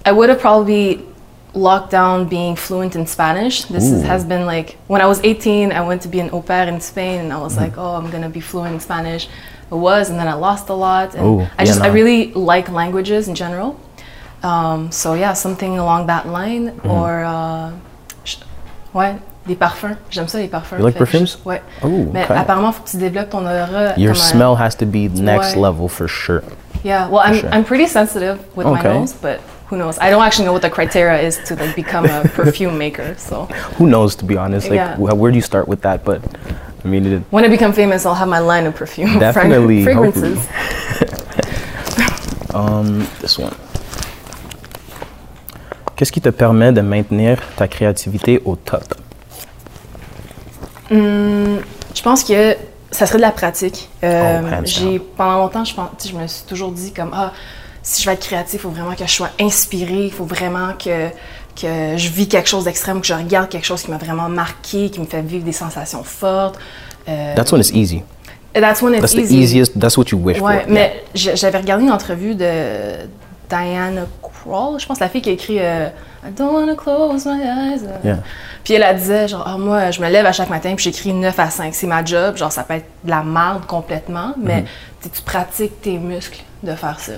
I 0.03 0.11
would 0.11 0.27
have 0.29 0.39
probably 0.39 1.05
locked 1.55 1.91
down 1.91 2.25
being 2.27 2.55
fluent 2.55 2.95
in 2.95 3.05
Spanish. 3.05 3.63
This 3.65 3.83
is, 3.83 4.03
has 4.03 4.25
been 4.25 4.45
like 4.45 4.77
when 4.87 5.01
I 5.01 5.05
was 5.05 5.19
18, 5.23 5.71
I 5.71 5.81
went 5.85 6.01
to 6.01 6.07
be 6.07 6.19
an 6.19 6.29
au 6.31 6.41
pair 6.41 6.67
in 6.67 6.79
Spain, 6.81 7.19
and 7.21 7.31
I 7.33 7.37
was 7.37 7.55
like, 7.57 7.77
oh, 7.77 7.95
I'm 7.95 8.09
gonna 8.09 8.29
be 8.29 8.39
fluent 8.41 8.73
in 8.73 8.79
Spanish. 8.79 9.27
I 9.71 9.75
was, 9.75 10.09
and 10.09 10.19
then 10.19 10.27
I 10.27 10.33
lost 10.33 10.69
a 10.69 10.73
lot. 10.73 11.15
And 11.15 11.25
Ooh, 11.25 11.41
I 11.41 11.45
yeah, 11.59 11.65
just, 11.65 11.81
I 11.81 11.87
really 11.87 12.31
like 12.33 12.69
languages 12.69 13.27
in 13.27 13.35
general. 13.35 13.79
Um, 14.43 14.91
so 14.91 15.13
yeah, 15.13 15.33
something 15.33 15.77
along 15.79 16.07
that 16.07 16.27
line, 16.27 16.71
Mm-hmm. 16.71 16.89
or 16.89 17.23
uh, 17.23 17.71
ouais, 18.93 19.15
des 19.47 19.55
parfums. 19.55 19.95
J'aime 20.09 20.27
ça 20.27 20.37
les 20.39 20.47
parfums. 20.47 20.77
You 20.79 20.85
like 20.85 20.97
perfumes? 20.97 21.37
je- 21.37 21.43
Ouais. 21.49 21.61
Ooh, 21.83 22.11
Mais 22.11 22.23
okay. 22.25 22.35
apparemment, 22.35 22.71
faut 22.73 22.83
que 22.83 22.89
tu 22.89 22.97
développes 22.97 23.29
ton 23.29 23.45
aura. 23.45 23.93
Your 23.97 24.13
comme 24.13 24.21
un- 24.21 24.31
smell 24.31 24.55
has 24.55 24.75
to 24.75 24.85
be 24.85 25.07
next 25.09 25.55
Ouais. 25.55 25.61
level 25.61 25.87
for 25.87 26.07
sure. 26.07 26.43
Yeah, 26.83 27.07
well, 27.09 27.21
I'm, 27.23 27.35
sure. 27.39 27.49
I'm 27.53 27.63
pretty 27.63 27.87
sensitive 27.87 28.39
with 28.55 28.67
my 28.67 28.81
nose, 28.81 29.13
but 29.13 29.39
who 29.73 29.77
knows? 29.79 29.97
I 29.99 30.11
don't 30.11 30.21
actually 30.21 30.45
know 30.45 30.53
what 30.53 30.61
the 30.61 30.69
criteria 30.69 31.19
is 31.27 31.37
to 31.47 31.55
like 31.55 31.75
become 31.75 32.05
a 32.05 32.23
perfume 32.35 32.77
maker. 32.77 33.15
So 33.17 33.47
Who 33.77 33.87
knows? 33.87 34.15
To 34.17 34.25
be 34.25 34.37
honest, 34.37 34.69
like 34.69 34.77
Yeah. 34.77 34.95
wh- 34.97 35.17
where 35.19 35.31
do 35.31 35.35
you 35.37 35.41
start 35.41 35.67
with 35.67 35.81
that? 35.81 36.03
But 36.05 36.21
I 36.85 36.87
mean, 36.87 37.05
it, 37.05 37.21
when 37.31 37.43
I 37.43 37.47
become 37.47 37.73
famous, 37.73 38.05
I'll 38.05 38.13
have 38.23 38.29
my 38.29 38.39
line 38.39 38.67
of 38.67 38.75
perfume 38.75 39.17
Definitely, 39.27 39.83
fragrances. 39.83 40.37
um, 42.53 43.07
this 43.21 43.39
one. 43.39 43.53
Qu'est-ce 45.95 46.11
qui 46.11 46.21
te 46.21 46.29
permet 46.29 46.71
de 46.71 46.81
maintenir 46.81 47.37
ta 47.55 47.67
créativité 47.67 48.41
au 48.45 48.55
top? 48.55 48.83
Je 50.91 52.01
pense 52.03 52.23
que 52.23 52.55
ça 52.91 53.07
serait 53.07 53.17
de 53.17 53.23
la 53.23 53.31
pratique. 53.31 53.89
Euh, 54.03 54.41
Oh, 54.43 54.61
j'ai 54.65 54.99
pendant 54.99 55.37
longtemps, 55.39 55.65
je 55.65 55.73
pense, 55.73 56.07
je 56.07 56.15
me 56.15 56.27
suis 56.27 56.45
toujours 56.45 56.71
dit 56.71 56.91
comme 56.93 57.11
ah, 57.13 57.31
si 57.83 58.01
je 58.01 58.07
veux 58.09 58.13
être 58.15 58.21
créatif, 58.25 58.55
il 58.55 58.59
faut 58.59 58.69
vraiment 58.69 58.95
que 58.95 59.05
je 59.05 59.11
sois 59.11 59.29
inspirée, 59.39 60.05
il 60.05 60.11
faut 60.11 60.25
vraiment 60.25 60.69
que 60.73 61.09
que 61.55 61.97
je 61.97 62.09
vis 62.09 62.27
quelque 62.27 62.49
chose 62.49 62.63
d'extrême, 62.63 62.99
que 62.99 63.05
je 63.05 63.13
regarde 63.13 63.47
quelque 63.47 63.65
chose 63.65 63.83
qui 63.83 63.91
m'a 63.91 63.97
vraiment 63.99 64.27
marqué, 64.27 64.89
qui 64.89 64.99
me 64.99 65.05
fait 65.05 65.21
vivre 65.21 65.45
des 65.45 65.51
sensations 65.51 66.03
fortes. 66.03 66.57
Euh, 67.07 67.35
That's 67.35 67.51
when 67.51 67.61
it's 67.61 67.69
easy. 67.71 68.01
that's 68.55 68.81
when 68.81 68.93
it's 68.95 69.01
That's 69.01 69.13
the 69.13 69.19
easy. 69.19 69.37
easiest. 69.37 69.79
That's 69.79 69.95
what 69.97 70.05
you 70.11 70.17
wish 70.17 70.39
Ouais, 70.41 70.61
for. 70.61 70.69
mais 70.71 71.03
j'avais 71.13 71.59
regardé 71.59 71.83
une 71.83 71.91
entrevue 71.91 72.33
de 72.33 72.49
Diana 73.49 74.05
Krall, 74.21 74.79
je 74.79 74.85
pense 74.87 74.99
la 74.99 75.09
fille 75.09 75.21
qui 75.21 75.29
a 75.29 75.33
écrit 75.33 75.57
euh, 75.59 75.89
I 76.25 76.31
don't 76.31 76.53
wanna 76.55 76.75
close 76.75 77.25
my 77.25 77.41
eyes. 77.43 77.81
euh. 77.83 77.97
Yeah. 78.03 78.17
Puis 78.63 78.73
elle 78.73 78.83
a 78.83 78.93
disait 78.93 79.27
genre 79.27 79.43
Ah, 79.45 79.57
moi 79.57 79.91
je 79.91 80.01
me 80.01 80.09
lève 80.09 80.25
à 80.25 80.31
chaque 80.31 80.49
matin 80.49 80.73
puis 80.75 80.85
j'écris 80.85 81.13
9 81.13 81.37
à 81.37 81.49
5, 81.51 81.75
c'est 81.75 81.85
ma 81.85 82.03
job, 82.03 82.37
genre 82.37 82.51
ça 82.51 82.63
peut 82.63 82.75
être 82.75 82.87
de 83.03 83.09
la 83.11 83.21
merde 83.23 83.65
complètement, 83.67 84.33
mais 84.41 84.61
Mm-hmm. 84.61 84.65
Tu 85.09 85.21
pratiques 85.21 85.81
tes 85.81 85.97
muscles 85.97 86.43
de 86.63 86.75
faire 86.75 86.99
ça. 86.99 87.13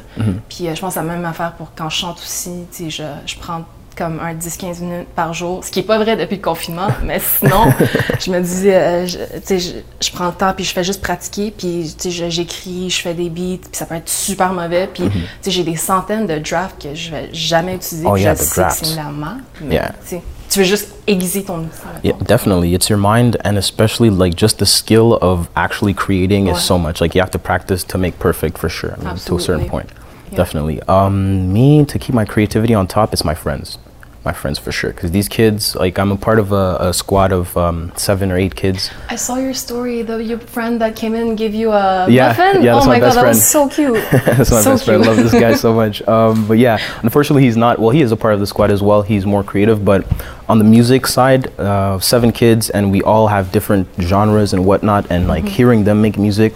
Puis 0.50 0.68
euh, 0.68 0.76
je 0.76 0.82
pense 0.82 0.94
c'est 0.94 1.00
la 1.00 1.06
même 1.06 1.26
affaire 1.26 1.54
pour 1.54 1.72
quand 1.76 1.90
je 1.90 1.98
chante 1.98 2.18
aussi, 2.18 2.52
tu 2.72 2.90
sais, 2.90 2.90
je, 2.90 3.04
je 3.34 3.36
prends 3.40 3.64
comme 3.96 4.20
un 4.20 4.34
10-15 4.34 4.82
minutes 4.82 5.08
par 5.16 5.34
jour, 5.34 5.64
ce 5.64 5.72
qui 5.72 5.80
est 5.80 5.84
pas 5.84 5.98
vrai 5.98 6.18
depuis 6.18 6.36
le 6.36 6.42
confinement, 6.42 6.90
mais 7.04 7.20
sinon, 7.20 7.72
je 8.20 8.30
me 8.30 8.42
dis, 8.42 8.70
euh, 8.70 9.08
je, 9.08 9.18
tu 9.18 9.42
sais, 9.46 9.60
je, 9.60 9.72
je 10.06 10.12
prends 10.12 10.26
le 10.28 10.34
temps, 10.34 10.52
puis 10.54 10.66
je 10.66 10.74
fais 10.74 10.84
juste 10.84 11.02
pratiquer, 11.02 11.54
puis 11.58 11.96
tu 11.98 12.12
sais, 12.12 12.30
j'écris, 12.30 12.90
je 12.90 13.02
fais 13.02 13.14
des 13.14 13.30
beats, 13.30 13.62
puis 13.62 13.70
ça 13.72 13.86
peut 13.86 13.96
être 13.96 14.10
super 14.10 14.52
mauvais, 14.52 14.88
puis 14.94 15.04
tu 15.10 15.20
sais, 15.44 15.52
j'ai 15.52 15.64
des 15.64 15.78
centaines 15.78 16.28
de 16.28 16.40
drafts 16.40 16.82
que 16.84 16.94
je 16.94 17.10
vais 17.12 17.30
jamais 17.32 17.76
utiliser. 17.76 18.06
Oh, 18.06 18.14
puis 18.16 18.24
yeah, 18.24 18.36
je 18.36 18.42
sais 18.42 18.64
que 18.64 18.74
c'est 18.74 18.96
la 18.98 19.04
merde, 19.04 19.38
mais 19.62 19.76
Yeah. 19.76 19.90
tu 20.02 20.08
sais, 20.10 20.22
tu 20.56 20.60
veux 20.62 20.66
juste 20.66 20.88
aiguiser 21.08 21.44
ton 21.44 21.66
outil. 21.66 22.00
Yeah, 22.04 22.14
definitely. 22.26 22.74
It's 22.74 22.90
your 22.90 22.98
mind, 22.98 23.36
and 23.44 23.58
especially 23.58 24.10
like 24.10 24.36
just 24.36 24.58
the 24.60 24.66
skill 24.66 25.18
of 25.22 25.50
actually 25.56 25.94
creating 25.94 26.46
Ouais. 26.46 26.54
is 26.54 26.64
so 26.64 26.78
much. 26.78 27.02
Like 27.02 27.14
you 27.14 27.22
have 27.22 27.32
to 27.32 27.40
practice 27.40 27.84
to 27.84 27.98
make 27.98 28.18
perfect 28.20 28.58
for 28.58 28.70
sure. 28.70 28.96
I 29.02 29.04
mean, 29.04 29.16
to 29.18 29.36
a 29.36 29.40
certain 29.42 29.68
point, 29.68 29.90
Yeah. 30.32 30.38
definitely. 30.38 30.82
Um, 30.88 31.52
me 31.52 31.84
to 31.86 32.00
keep 32.00 32.16
my 32.16 32.26
creativity 32.26 32.74
on 32.74 32.88
top, 32.88 33.12
it's 33.14 33.26
my 33.26 33.36
friends, 33.36 33.78
my 34.26 34.34
friends 34.34 34.58
for 34.60 34.72
sure. 34.72 34.92
Because 34.92 35.12
these 35.12 35.30
kids, 35.30 35.76
like 35.76 35.98
I'm 36.00 36.12
a 36.12 36.18
part 36.18 36.40
of 36.40 36.52
a, 36.52 36.78
a 36.80 36.94
squad 36.94 37.32
of 37.32 37.56
um, 37.56 37.92
seven 37.96 38.32
or 38.32 38.38
eight 38.38 38.56
kids. 38.56 38.90
I 39.10 39.16
saw 39.16 39.38
your 39.38 39.54
story, 39.54 40.02
the 40.02 40.18
your 40.24 40.40
friend 40.40 40.82
that 40.82 40.96
came 40.96 41.14
in 41.14 41.28
and 41.30 41.38
gave 41.38 41.54
you 41.54 41.72
a 41.72 42.10
Yeah, 42.10 42.30
muffin. 42.30 42.64
yeah, 42.64 42.74
that's 42.74 42.86
oh 42.86 42.90
my 42.90 42.96
my 42.96 43.00
god, 43.00 43.06
best 43.06 43.16
that 43.16 43.22
friend. 43.22 43.36
was 43.36 43.48
so 43.48 43.70
cute. 43.70 44.12
That's 44.38 44.52
my 44.52 44.62
so 44.62 44.72
best 44.72 44.86
friend. 44.86 45.04
I 45.04 45.08
love 45.08 45.18
this 45.18 45.32
guy 45.34 45.54
so 45.56 45.74
much. 45.74 46.02
Um, 46.08 46.48
but 46.48 46.58
yeah, 46.58 46.78
unfortunately, 47.04 47.44
he's 47.44 47.58
not. 47.58 47.78
Well, 47.80 47.92
he 47.92 48.02
is 48.02 48.12
a 48.12 48.18
part 48.18 48.34
of 48.34 48.40
the 48.40 48.48
squad 48.48 48.72
as 48.72 48.82
well. 48.82 49.02
He's 49.04 49.26
more 49.26 49.44
creative, 49.44 49.86
but 49.86 50.06
on 50.50 50.58
the 50.58 50.66
music 50.66 51.06
side, 51.08 51.48
uh, 51.60 52.00
seven 52.00 52.32
kids, 52.32 52.70
and 52.70 52.92
we 52.92 53.02
all 53.04 53.28
have 53.28 53.52
different 53.52 53.88
genres 54.02 54.54
and 54.54 54.66
whatnot. 54.66 55.10
And 55.12 55.28
like 55.28 55.46
hearing 55.46 55.84
them 55.84 56.02
make 56.02 56.18
music, 56.18 56.54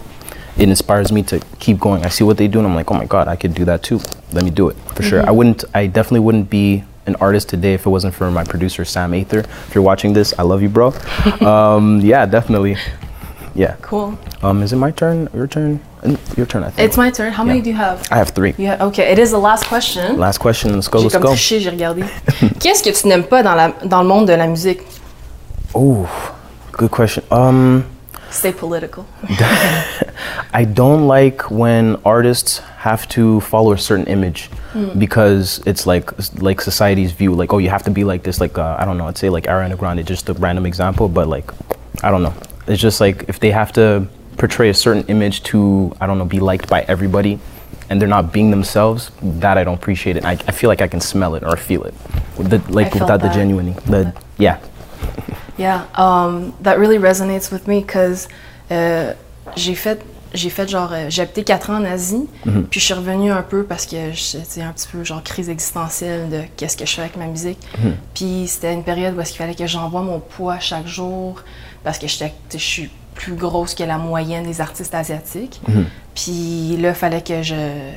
it 0.58 0.68
inspires 0.70 1.12
me 1.12 1.22
to 1.24 1.40
keep 1.60 1.80
going. 1.80 2.04
I 2.06 2.10
see 2.10 2.24
what 2.24 2.38
they 2.38 2.48
do, 2.48 2.58
and 2.60 2.68
I'm 2.68 2.76
like, 2.76 2.90
oh 2.92 2.96
my 2.96 3.06
god, 3.06 3.28
I 3.28 3.36
could 3.36 3.54
do 3.54 3.66
that 3.66 3.84
too. 3.84 4.00
let 4.34 4.44
me 4.44 4.50
do 4.52 4.70
it 4.70 4.76
for 4.96 5.04
sure. 5.04 5.26
I 5.26 5.32
wouldn't. 5.32 5.64
I 5.74 5.88
definitely 5.88 6.22
wouldn't 6.22 6.50
be 6.50 6.84
an 7.10 7.16
artist 7.20 7.50
today 7.50 7.74
if 7.74 7.86
it 7.86 7.90
wasn't 7.90 8.14
for 8.14 8.30
my 8.32 8.44
producer 8.44 8.86
Sam 8.86 9.14
Ather. 9.14 9.40
If 9.68 9.76
you're 9.76 9.84
watching 9.92 10.14
this, 10.14 10.34
I 10.40 10.44
love 10.44 10.62
you, 10.62 10.70
bro. 10.70 10.94
um, 11.42 12.00
yeah, 12.02 12.26
definitely. 12.26 12.78
Yeah. 13.56 13.76
Cool. 13.82 14.18
Um, 14.42 14.64
is 14.64 14.72
it 14.72 14.78
my 14.78 14.92
turn? 14.92 15.28
Your 15.34 15.48
turn? 15.48 15.80
Mm, 16.04 16.38
Your 16.38 16.46
turn, 16.46 16.64
I 16.64 16.70
think. 16.70 16.88
It's 16.88 16.98
my 16.98 17.10
turn. 17.12 17.34
How 17.34 17.44
many 17.44 17.62
do 17.62 17.70
you 17.70 17.76
have? 17.76 18.08
I 18.12 18.16
have 18.16 18.30
three. 18.30 18.54
Yeah, 18.58 18.86
okay, 18.88 19.12
it 19.12 19.20
is 19.20 19.32
the 19.32 19.40
last 19.40 19.66
question. 19.66 20.18
Last 20.18 20.38
question. 20.38 20.74
Let's 20.76 20.88
go. 20.88 21.00
Let's 21.00 21.14
comme 21.14 21.24
go. 21.24 21.34
triché, 21.34 21.60
j'ai 21.60 21.70
regardé. 21.70 22.04
Qu'est-ce 22.60 22.82
que 22.84 22.92
tu 22.92 23.08
n'aimes 23.08 23.26
pas 23.26 23.44
dans, 23.44 23.56
la, 23.56 23.74
dans 23.86 24.02
le 24.02 24.08
monde 24.08 24.28
de 24.28 24.34
la 24.34 24.48
musique? 24.48 24.82
Oh, 25.74 26.08
good 26.72 26.92
question. 26.92 27.24
Um. 27.32 27.84
Stay 28.32 28.54
political. 28.54 29.06
I 30.54 30.64
don't 30.64 31.08
like 31.08 31.50
when 31.50 31.98
artists 32.06 32.60
have 32.86 33.08
to 33.10 33.42
follow 33.42 33.72
a 33.72 33.78
certain 33.78 34.06
image 34.06 34.50
because 34.98 35.62
it's 35.66 35.88
like 35.88 36.12
like 36.42 36.62
society's 36.62 37.12
view 37.12 37.34
like 37.34 37.54
oh 37.54 37.58
you 37.58 37.70
have 37.70 37.84
to 37.84 37.92
be 37.92 38.04
like 38.04 38.22
this 38.24 38.40
like 38.40 38.58
uh, 38.58 38.76
I 38.78 38.86
don't 38.86 38.98
know 38.98 39.08
I'd 39.08 39.18
say 39.18 39.30
like 39.30 39.46
Ariana 39.46 39.78
Grande 39.78 40.06
just 40.06 40.30
a 40.30 40.34
random 40.34 40.66
example 40.66 41.10
but 41.10 41.28
like 41.28 41.52
I 42.04 42.12
don't 42.12 42.24
know. 42.24 42.34
It's 42.68 42.82
just 42.82 43.02
like 43.02 43.26
if 43.28 43.40
they 43.40 43.52
have 43.52 43.72
to 43.74 44.08
portray 44.38 44.70
a 44.70 44.74
certain 44.74 45.04
image 45.08 45.44
to 45.44 45.96
I 46.00 46.08
don't 46.08 46.18
know 46.18 46.26
be 46.26 46.40
liked 46.40 46.70
by 46.70 46.82
everybody 46.84 47.40
and 47.90 48.00
they're 48.00 48.08
not 48.08 48.32
being 48.32 48.52
themselves 48.52 49.12
that 49.22 49.58
I 49.58 49.64
don't 49.64 49.76
appreciate 49.76 50.16
it. 50.16 50.24
I, 50.24 50.34
I 50.34 50.52
feel 50.52 50.70
like 50.70 50.82
I 50.82 50.88
can 50.88 51.02
smell 51.02 51.36
it 51.36 51.44
or 51.44 51.58
feel 51.58 51.84
it. 51.84 51.94
The, 52.38 52.60
like 52.70 52.94
without 52.94 53.18
the 53.18 53.28
that. 53.28 53.34
genuine 53.34 53.74
the 53.86 54.14
yeah. 54.38 54.60
Yeah, 55.58 55.88
um, 55.96 56.56
that 56.62 56.80
really 56.80 56.98
resonates 56.98 57.52
with 57.52 57.68
me 57.68 57.82
because 57.82 58.30
euh, 58.72 59.14
j'ai 59.56 59.76
fait, 59.76 60.02
j'ai 60.34 60.50
fait 60.50 60.68
genre, 60.70 60.92
euh, 60.94 61.06
j'ai 61.10 61.22
habité 61.22 61.44
4 61.44 61.70
ans 61.72 61.78
en 61.78 61.86
Asie, 61.86 62.28
puis 62.70 62.80
je 62.80 62.86
suis 62.86 62.94
revenue 62.94 63.32
un 63.32 63.42
peu 63.42 63.64
parce 63.64 63.86
que 63.86 64.14
c'était 64.14 64.62
un 64.62 64.72
petit 64.72 64.88
peu 64.92 65.04
genre 65.04 65.24
crise 65.24 65.50
existentielle 65.50 66.30
de 66.30 66.42
qu'est-ce 66.58 66.78
que 66.78 66.86
je 66.86 66.94
fais 66.94 67.02
avec 67.02 67.18
ma 67.18 67.26
musique. 67.26 67.60
Puis 68.14 68.46
c'était 68.48 68.74
une 68.74 68.84
période 68.84 69.16
où 69.18 69.22
est-ce 69.22 69.32
qu'il 69.32 69.40
fallait 69.40 69.56
que 69.56 69.68
j'envoie 69.68 70.02
mon 70.02 70.20
poids 70.20 70.60
chaque 70.60 70.88
jour 70.88 71.44
parce 71.84 71.98
que 71.98 72.06
tu 72.06 72.26
je 72.54 72.58
suis 72.58 72.90
plus 73.16 73.34
grosse 73.34 73.76
que 73.76 73.84
la 73.84 73.98
moyenne 73.98 74.46
des 74.46 74.62
artistes 74.62 74.96
asiatiques. 74.96 75.62
Puis 76.16 76.78
là, 76.78 76.90
il 76.90 76.96
fallait 76.96 77.22
que 77.22 77.44
je, 77.44 77.56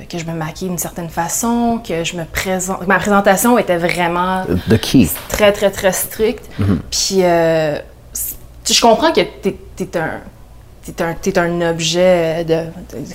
que 0.09 0.19
je 0.19 0.25
me 0.25 0.33
maquille 0.33 0.69
d'une 0.69 0.79
certaine 0.79 1.09
façon, 1.09 1.81
que 1.87 2.05
je 2.05 2.17
me 2.17 2.25
présente. 2.25 2.87
Ma 2.87 2.99
présentation 2.99 3.59
était 3.59 3.77
vraiment 3.77 4.45
the 4.69 4.79
key 4.79 5.09
très, 5.29 5.53
très, 5.53 5.71
très 5.71 5.93
strict. 5.93 6.45
Puis, 6.91 7.23
euh, 7.23 7.79
je 8.71 8.81
comprends 8.81 9.12
que 9.12 9.21
t'es 9.21 9.57
es 9.81 9.97
un. 9.97 10.21
T'es 10.85 11.01
un, 11.01 11.15
t'es 11.15 11.39
un 11.39 11.61
objet 11.71 12.45
de. 12.45 12.65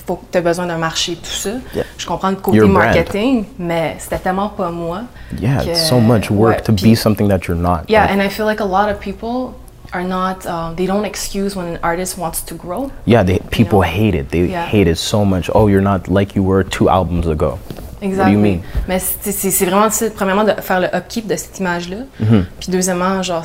Faut 0.06 0.16
que 0.16 0.24
tu 0.32 0.40
besoin 0.40 0.66
d'un 0.66 0.78
marché, 0.78 1.16
tout 1.16 1.28
ça. 1.28 1.50
Yeah. 1.74 1.84
Je 1.98 2.06
comprends 2.06 2.30
le 2.30 2.36
côté 2.36 2.56
You're 2.56 2.70
a 2.70 2.72
brand. 2.72 2.94
marketing, 2.94 3.44
mais 3.58 3.96
c'était 3.98 4.18
tellement 4.18 4.48
pas 4.48 4.70
moi. 4.70 5.02
yeah 5.38 5.58
que- 5.62 5.68
it's 5.70 5.86
so 5.86 6.00
much 6.00 6.30
work 6.30 6.56
ouais, 6.56 6.62
to 6.62 6.72
be 6.72 6.94
something 6.94 7.28
that 7.28 7.40
you're 7.46 7.54
not 7.60 7.80
Yeah, 7.88 8.06
Like, 8.06 8.12
and 8.12 8.22
I 8.22 8.30
feel 8.30 8.46
like 8.46 8.60
a 8.60 8.64
lot 8.64 8.90
of 8.90 8.98
people 9.00 9.52
are 9.92 10.02
not. 10.04 10.46
Um, 10.46 10.74
they 10.76 10.86
don't 10.86 11.04
excuse 11.04 11.54
when 11.56 11.66
an 11.74 11.78
artist 11.82 12.16
wants 12.16 12.42
to 12.46 12.54
grow. 12.54 12.90
Yeah, 13.06 13.22
they, 13.22 13.38
people 13.50 13.80
know? 13.80 13.82
hate 13.82 14.14
it. 14.14 14.30
They 14.30 14.46
Yeah. 14.46 14.64
hate 14.66 14.88
it 14.90 14.96
so 14.96 15.26
much. 15.26 15.50
Oh, 15.54 15.68
you're 15.68 15.82
not 15.82 16.08
like 16.08 16.34
you 16.34 16.42
were 16.42 16.64
two 16.64 16.88
albums 16.88 17.26
ago. 17.26 17.58
Exactly. 18.00 18.36
mean? 18.36 18.60
Mais 18.86 18.98
c'est 19.00 19.64
vraiment 19.66 19.88
premièrement, 20.14 20.44
de 20.44 20.52
faire 20.62 20.80
le 20.80 20.86
upkeep 20.94 21.26
de 21.26 21.36
cette 21.36 21.58
image-là. 21.58 21.96
Mm-hmm. 22.22 22.44
Puis 22.60 22.70
deuxièmement, 22.70 23.22
genre, 23.22 23.42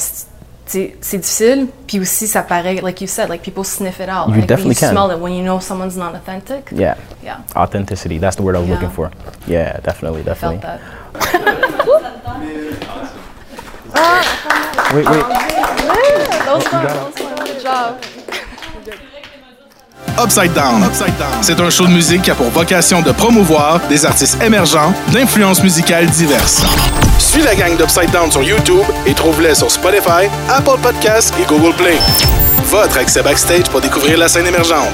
c'est- 0.65 0.96
difficile. 1.01 1.67
Puis 1.88 2.00
aussi, 2.00 2.27
ça 2.27 2.41
paraît, 2.41 2.75
like 2.84 3.01
you 3.01 3.08
said, 3.08 3.29
like 3.29 3.43
people 3.43 3.63
sniff 3.65 4.00
it 4.00 4.10
out. 4.10 4.27
You 4.29 4.36
like, 4.36 4.48
definitely 4.48 4.75
you 4.75 4.79
can. 4.79 4.91
smell 4.91 5.12
it 5.12 5.20
when 5.22 5.34
you 5.34 5.43
know 5.43 5.60
someone's 5.60 5.96
not 5.98 6.13
authentic. 6.15 6.70
Yeah. 6.72 6.96
Yeah. 7.24 7.38
Authenticity. 7.55 8.17
That's 8.20 8.36
the 8.38 8.43
word 8.43 8.55
I 8.55 8.60
was 8.60 8.67
Yeah. 8.67 8.75
looking 8.75 8.91
for. 8.91 9.12
Yeah, 9.48 9.79
definitely, 9.84 10.22
I 10.22 10.34
felt 10.36 10.62
definitely. 10.62 10.62
that. 10.62 10.79
Wait, 14.93 15.08
wait. 15.10 15.24
That 15.25 16.53
was 16.55 16.67
fun. 16.67 17.46
Good 17.46 17.62
job. 17.62 17.96
Upside 20.20 20.53
Down. 20.53 20.84
Upside 20.84 21.17
Down. 21.17 21.41
C'est 21.41 21.60
un 21.60 21.70
show 21.72 21.86
de 21.88 21.91
musique 21.91 22.22
qui 22.22 22.32
a 22.32 22.36
pour 22.36 22.50
vocation 22.50 23.01
de 23.01 23.12
promouvoir 23.12 23.79
des 23.89 24.05
artistes 24.05 24.41
émergents 24.43 24.93
d'influences 25.12 25.63
musicales 25.63 26.05
diverses. 26.08 26.63
Suis 27.17 27.41
la 27.41 27.55
gang 27.55 27.75
d'Upside 27.77 28.12
Down 28.12 28.32
sur 28.32 28.43
YouTube 28.43 28.86
et 29.05 29.13
trouve-les 29.13 29.55
sur 29.55 29.70
Spotify, 29.72 30.29
Apple 30.50 30.79
Podcasts 30.82 31.34
et 31.39 31.46
Google 31.46 31.75
Play. 31.75 31.98
Votre 32.65 32.98
accès 32.98 33.22
backstage 33.22 33.70
pour 33.70 33.82
découvrir 33.82 34.17
la 34.17 34.27
scène 34.27 34.48
émergente. 34.48 34.89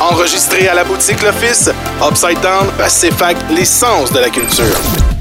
Enregistré 0.00 0.68
à 0.68 0.74
la 0.74 0.84
boutique 0.84 1.22
L'Office, 1.22 1.70
Upside 2.02 2.40
Down 2.40 2.68
CFAC 2.78 3.36
l'essence 3.50 4.12
de 4.12 4.18
la 4.18 4.30
culture. 4.30 5.15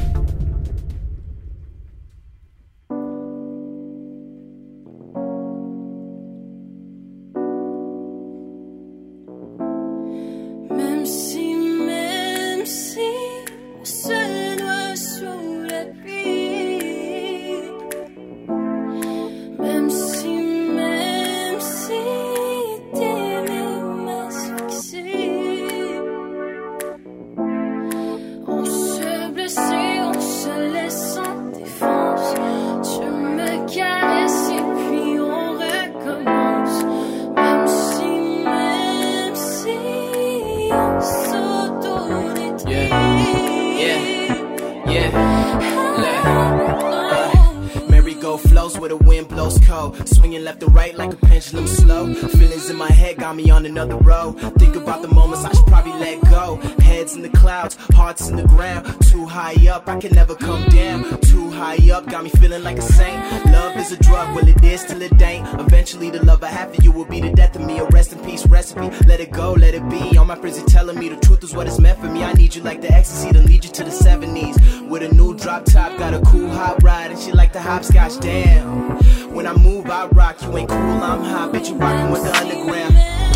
Swinging 50.06 50.44
left 50.44 50.60
to 50.62 50.68
right 50.68 50.96
like 50.96 51.14
a 51.14 51.18
pendulum 51.18 51.68
slow. 51.68 52.14
Feelings 52.14 52.70
in 52.70 52.78
my 52.78 52.92
head 52.92 53.18
got 53.18 53.36
me 53.36 53.50
on 53.50 53.66
another 53.66 53.98
road. 53.98 54.34
Think 54.60 54.76
about 54.76 55.02
the 55.02 55.08
moments 55.08 55.46
I 55.46 55.54
should 55.54 55.66
probably 55.68 55.94
let 55.94 56.22
go. 56.30 56.58
Heads 56.82 57.16
in 57.16 57.22
the 57.22 57.30
clouds, 57.30 57.78
hearts 57.96 58.28
in 58.30 58.36
the 58.36 58.44
ground. 58.44 58.84
Too 59.10 59.26
high 59.26 59.56
up, 59.70 59.88
I 59.88 59.98
can 60.00 60.14
never 60.14 60.36
come 60.36 60.64
down. 60.70 61.20
Too 61.22 61.50
high 61.50 61.80
up, 61.92 62.06
got 62.08 62.24
me 62.24 62.30
feeling 62.30 62.64
like 62.64 62.78
a 62.78 62.82
saint. 62.82 63.20
Love 63.52 63.78
is 63.78 63.92
a 63.92 63.98
drug, 63.98 64.36
well 64.36 64.48
it 64.48 64.62
is 64.64 64.84
till 64.84 65.02
it 65.02 65.20
ain't. 65.22 65.48
Eventually 65.60 66.10
the 66.10 66.24
love 66.26 66.44
I 66.44 66.50
have 66.50 66.76
for 66.76 66.82
you 66.84 66.92
will 66.92 67.06
be 67.06 67.22
the 67.22 67.32
death 67.32 67.56
of 67.56 67.62
me. 67.62 67.80
A 67.80 67.86
rest 67.86 68.12
in 68.12 68.20
peace 68.20 68.46
recipe. 68.46 68.90
Let 69.08 69.20
it 69.22 69.32
go, 69.32 69.54
let 69.54 69.74
it 69.74 69.88
be. 69.90 70.18
All 70.18 70.26
my 70.26 70.36
friends 70.36 70.60
are 70.60 70.66
telling 70.66 71.00
me 71.00 71.10
the 71.10 71.20
truth 71.26 71.44
is 71.44 71.56
what 71.56 71.68
is 71.68 71.80
meant 71.80 72.00
for 72.00 72.08
me. 72.08 72.24
I 72.24 72.34
need 72.34 72.54
you 72.54 72.62
like 72.62 72.82
the 72.82 72.92
ecstasy 72.92 73.32
to 73.32 73.40
lead 73.40 73.64
you 73.64 73.72
to 73.72 73.84
the 73.84 73.92
70s. 73.92 74.88
With 74.90 75.04
a 75.04 75.14
new 75.14 75.34
drop 75.36 75.64
top, 75.66 75.98
got 75.98 76.14
a 76.14 76.20
cool 76.22 76.50
hot 76.50 76.84
ride, 76.84 77.12
and 77.12 77.20
she 77.20 77.32
like 77.32 77.54
the 77.54 77.62
hopscotch. 77.62 78.20
Damn. 78.20 78.98
When 79.34 79.48
I 79.48 79.54
move, 79.54 79.90
I 79.90 80.08
rock. 80.08 80.42
You 80.42 80.58
ain't 80.58 80.70
cool, 80.70 80.78
I'm 80.80 81.24
hot. 81.24 81.54
Bitch, 81.54 81.70
you 81.70 81.76
rockin' 81.76 82.12
with 82.12 82.24
the 82.24 82.34
underground. 82.38 83.35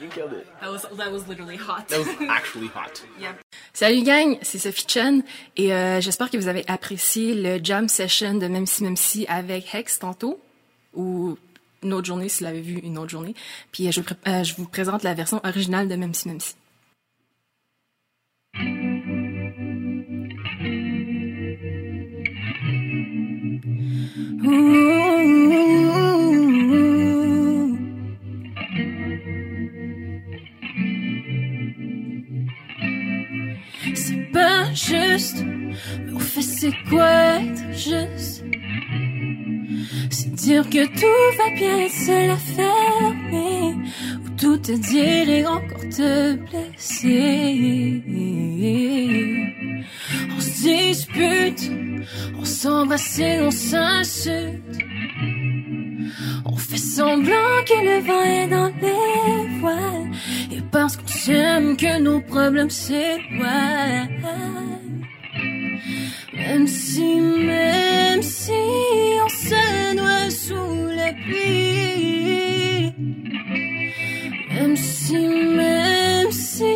You 0.00 0.08
killed 0.08 0.32
it. 0.32 0.46
That 0.60 0.70
was, 0.70 0.82
that 0.96 1.12
was 1.12 1.28
literally 1.28 1.56
hot. 1.56 1.88
That 1.88 1.98
was 1.98 2.08
actually 2.28 2.68
hot. 2.68 3.02
Salut 3.74 4.02
gang, 4.02 4.38
c'est 4.42 4.58
Sophie 4.58 4.86
Chen 4.88 5.22
et 5.56 5.72
euh, 5.74 6.00
j'espère 6.00 6.30
que 6.30 6.36
vous 6.38 6.48
avez 6.48 6.64
apprécié 6.68 7.34
le 7.34 7.62
jam 7.62 7.86
session 7.88 8.34
de 8.34 8.46
Même 8.46 8.66
si 8.66 8.82
Même 8.82 8.96
si 8.96 9.26
avec 9.26 9.74
Hex 9.74 9.98
tantôt 9.98 10.40
ou 10.94 11.36
une 11.82 11.92
autre 11.92 12.06
journée 12.06 12.28
si 12.28 12.38
vous 12.38 12.44
l'avez 12.44 12.60
vu 12.62 12.78
une 12.78 12.96
autre 12.98 13.10
journée. 13.10 13.34
Puis 13.72 13.88
euh, 13.88 13.90
je, 13.90 14.00
vous 14.00 14.04
pré- 14.06 14.16
euh, 14.28 14.42
je 14.44 14.54
vous 14.54 14.66
présente 14.66 15.02
la 15.02 15.12
version 15.14 15.40
originale 15.44 15.88
de 15.88 15.96
Même 15.96 16.14
si 16.14 16.28
Même 16.28 16.40
si. 16.40 16.54
Ouh. 24.44 24.79
Juste, 35.10 35.44
fait 36.20 36.42
c'est 36.42 36.72
quoi 36.88 37.40
être 37.40 37.72
juste? 37.72 38.44
C'est 40.10 40.32
dire 40.34 40.68
que 40.68 40.84
tout 40.86 41.22
va 41.38 41.48
bien, 41.56 41.88
c'est 41.88 42.26
la 42.28 42.36
fermer. 42.36 43.74
Ou 44.24 44.28
tout 44.38 44.58
te 44.58 44.72
dire 44.72 45.28
et 45.28 45.46
encore 45.46 45.88
te 45.96 46.34
blesser 46.34 48.02
On 50.36 50.40
se 50.40 50.62
dispute, 50.62 51.70
on 52.38 52.44
s'embrasse 52.44 53.18
et 53.18 53.40
on 53.40 53.50
s'insulte. 53.50 54.78
On 56.44 56.56
fait 56.56 56.84
semblant 56.96 57.64
que 57.68 57.78
le 57.88 57.98
vent 58.06 58.22
est 58.22 58.48
dans 58.48 58.72
les 58.82 59.60
voiles. 59.60 60.10
Et 60.52 60.62
parce 60.70 60.96
qu'on 60.96 61.06
s'aime 61.06 61.76
que 61.76 62.00
nos 62.00 62.20
problèmes 62.20 62.70
s'éloignent 62.70 64.08
Même 66.50 66.66
si, 66.66 67.20
même 67.20 68.22
si 68.22 68.50
on 69.24 69.28
se 69.28 69.94
noie 69.94 70.30
sous 70.30 70.88
la 70.96 71.12
pluie 71.12 72.92
Même 74.52 74.76
si, 74.76 75.28
même 75.28 76.32
si 76.32 76.74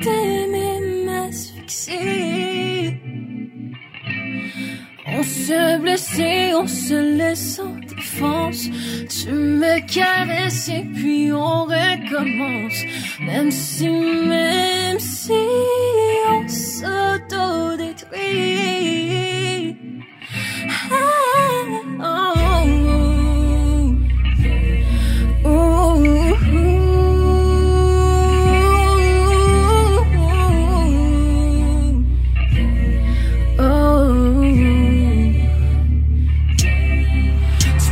t'aimes 0.00 1.06
m'asphyxier 1.06 3.00
on 5.06 5.22
se 5.22 5.78
blesse 5.78 6.18
et 6.18 6.54
on 6.54 6.66
se 6.66 7.16
laisse 7.18 7.60
en 7.60 7.76
défense. 7.76 8.64
Tu 9.08 9.30
me 9.30 9.80
caresses 9.86 10.68
et 10.68 10.84
puis 10.94 11.30
on 11.32 11.64
recommence. 11.64 12.80
Même 13.20 13.50
si, 13.50 13.88
même 13.88 14.98
si 14.98 15.32
on 16.30 16.48
s'auto-détruit. 16.48 17.93
Tu 18.10 18.16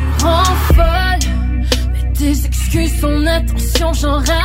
me 0.01 0.13
rends 0.23 0.57
folle, 0.75 1.25
mais 1.93 2.07
tes 2.13 2.37
excuses, 2.47 3.01
ton 3.01 3.27
attention, 3.27 3.93
j'en 3.95 4.19
raffole. 4.19 4.42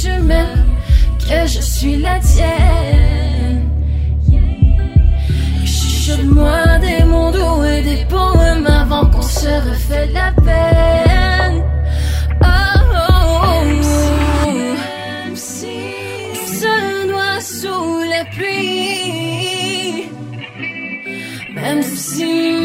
Tu 0.00 0.10
m'aimes, 0.22 0.76
que 1.18 1.46
je 1.46 1.60
suis 1.60 1.96
la 1.96 2.18
tienne. 2.20 3.68
Chuchote-moi 5.64 6.78
des 6.78 7.02
doux 7.02 7.64
et 7.64 7.82
des 7.82 8.04
poèmes 8.04 8.66
avant 8.66 9.06
qu'on 9.10 9.22
se 9.22 9.48
refait 9.68 10.08
la 10.12 10.32
peine. 10.44 11.64
Oh, 12.42 12.46
oh, 12.94 13.08
oh. 14.34 14.48
On 15.30 15.36
se 15.36 17.06
noie 17.06 17.40
sous 17.40 18.02
la 18.12 18.24
pluie. 18.34 20.08
Même 21.54 21.82
si, 21.82 22.57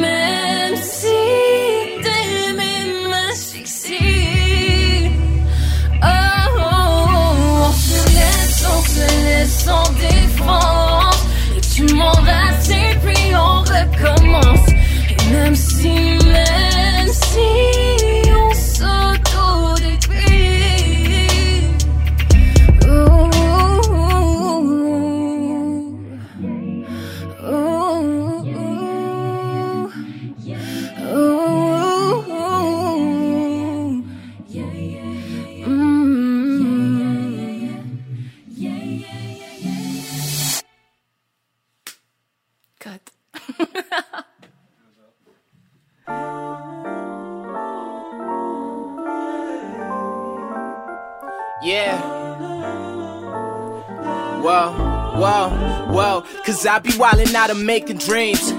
Whoa, 54.43 54.73
whoa, 55.15 55.49
whoa. 55.93 56.23
Cause 56.45 56.65
I 56.65 56.77
be 56.79 56.89
wildin' 56.89 57.33
out 57.33 57.49
and 57.49 57.65
making 57.65 57.99
dreams. 57.99 58.51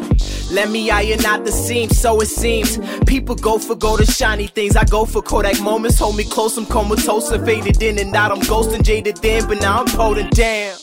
Let 0.51 0.71
me 0.71 0.91
iron 0.91 1.23
out 1.27 1.45
the 1.45 1.53
seams, 1.53 2.01
so 2.01 2.23
it 2.23 2.29
seems. 2.29 2.79
People 3.05 3.35
go 3.35 3.59
for 3.59 3.75
gold 3.75 4.01
and 4.01 4.09
shiny 4.09 4.47
things. 4.47 4.77
I 4.77 4.85
go 4.85 5.05
for 5.05 5.21
Kodak 5.21 5.61
moments. 5.61 5.99
Hold 5.99 6.17
me 6.17 6.25
close, 6.25 6.57
I'm 6.57 6.65
comatose 6.65 7.31
and 7.33 7.45
faded 7.45 7.83
in 7.83 7.99
and 7.99 8.17
out. 8.17 8.33
I'm 8.33 8.41
ghosting, 8.41 8.83
jaded 8.83 9.19
then, 9.19 9.47
but 9.47 9.61
now 9.61 9.83
I'm 9.83 9.89
holding 9.89 10.31
damn. 10.31 10.79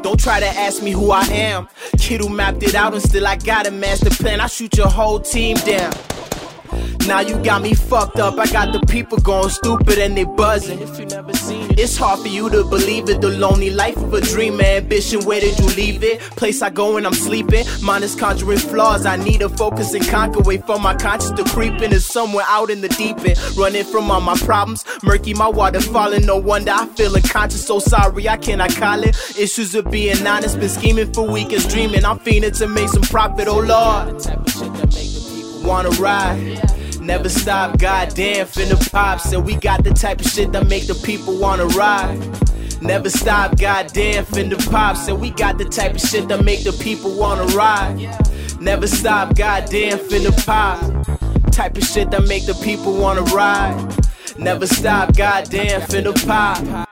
Don't 0.00 0.20
try 0.20 0.38
to 0.38 0.46
ask 0.46 0.80
me 0.80 0.92
who 0.92 1.10
I 1.10 1.24
am. 1.24 1.68
Kid 1.98 2.20
who 2.20 2.28
mapped 2.28 2.62
it 2.62 2.76
out 2.76 2.94
and 2.94 3.02
still 3.02 3.26
I 3.26 3.34
got 3.34 3.66
a 3.66 3.72
master 3.72 4.10
plan. 4.10 4.40
I 4.40 4.46
shoot 4.46 4.76
your 4.76 4.88
whole 4.88 5.18
team 5.18 5.56
down. 5.56 5.92
Now 7.08 7.18
you 7.18 7.36
got 7.42 7.62
me 7.62 7.74
fucked 7.74 8.20
up. 8.20 8.38
I 8.38 8.46
got 8.46 8.72
the 8.72 8.86
people 8.86 9.18
going 9.18 9.48
stupid 9.48 9.98
and 9.98 10.16
they 10.16 10.22
buzzing. 10.22 10.78
It's 11.82 11.96
hard 11.96 12.20
for 12.20 12.28
you 12.28 12.50
to 12.50 12.62
believe 12.62 13.08
it. 13.08 13.22
The 13.22 13.30
lonely 13.30 13.70
life 13.70 13.96
of 13.96 14.12
a 14.12 14.20
dreamer, 14.20 14.62
ambition. 14.62 15.24
Where 15.24 15.40
did 15.40 15.58
you 15.58 15.64
leave 15.68 16.04
it? 16.04 16.20
Place 16.36 16.60
I 16.60 16.68
go 16.68 16.92
when 16.92 17.06
I'm 17.06 17.14
sleeping. 17.14 17.64
Mine 17.80 18.02
is 18.02 18.14
conjuring 18.14 18.58
flaws. 18.58 19.06
I 19.06 19.16
need 19.16 19.40
to 19.40 19.48
focus 19.48 19.94
and 19.94 20.06
conquer. 20.06 20.40
Wait 20.40 20.66
for 20.66 20.78
my 20.78 20.94
conscience 20.94 21.30
to 21.40 21.44
creep 21.50 21.80
in. 21.80 21.90
Is 21.94 22.04
somewhere 22.04 22.44
out 22.48 22.68
in 22.68 22.82
the 22.82 22.90
deep 22.90 23.18
end. 23.20 23.38
Running 23.56 23.84
from 23.84 24.10
all 24.10 24.20
my 24.20 24.36
problems. 24.36 24.84
Murky, 25.02 25.32
my 25.32 25.48
water 25.48 25.80
falling. 25.80 26.26
No 26.26 26.36
wonder 26.36 26.70
I 26.70 26.84
feel 26.84 27.16
unconscious. 27.16 27.66
So 27.66 27.78
sorry, 27.78 28.28
I 28.28 28.36
cannot 28.36 28.76
call 28.76 29.02
it. 29.02 29.16
Issues 29.38 29.74
of 29.74 29.90
being 29.90 30.26
honest. 30.26 30.60
Been 30.60 30.68
scheming 30.68 31.10
for 31.14 31.26
weekends, 31.26 31.66
dreaming. 31.66 32.04
I'm 32.04 32.18
fiending 32.18 32.54
to 32.58 32.68
make 32.68 32.90
some 32.90 33.04
profit. 33.04 33.48
Oh 33.48 33.60
Lord. 33.60 34.22
Wanna 35.64 35.88
ride. 35.92 36.79
Never 37.00 37.30
stop, 37.30 37.78
goddamn, 37.78 38.46
finna 38.46 38.92
pop. 38.92 39.20
Said 39.20 39.44
we 39.44 39.56
got 39.56 39.82
the 39.84 39.90
type 39.90 40.20
of 40.20 40.26
shit 40.26 40.52
that 40.52 40.68
make 40.68 40.86
the 40.86 40.94
people 40.94 41.38
wanna 41.38 41.66
ride. 41.68 42.20
Never 42.82 43.08
stop, 43.08 43.56
goddamn, 43.58 44.24
finna 44.26 44.70
pop. 44.70 44.96
Said 44.96 45.18
we 45.18 45.30
got 45.30 45.56
the 45.56 45.64
type 45.64 45.94
of 45.94 46.00
shit 46.00 46.28
that 46.28 46.44
make 46.44 46.62
the 46.62 46.72
people 46.72 47.16
wanna 47.16 47.46
ride. 47.56 47.96
Never 48.60 48.86
stop, 48.86 49.34
goddamn, 49.34 49.98
finna 49.98 50.32
pop. 50.44 50.80
Type 51.50 51.78
of 51.78 51.84
shit 51.84 52.10
that 52.10 52.26
make 52.28 52.44
the 52.44 52.54
people 52.62 52.92
wanna 52.92 53.22
ride. 53.22 53.76
Never 54.38 54.66
stop, 54.66 55.16
goddamn, 55.16 55.80
finna 55.82 56.14
pop. 56.26 56.89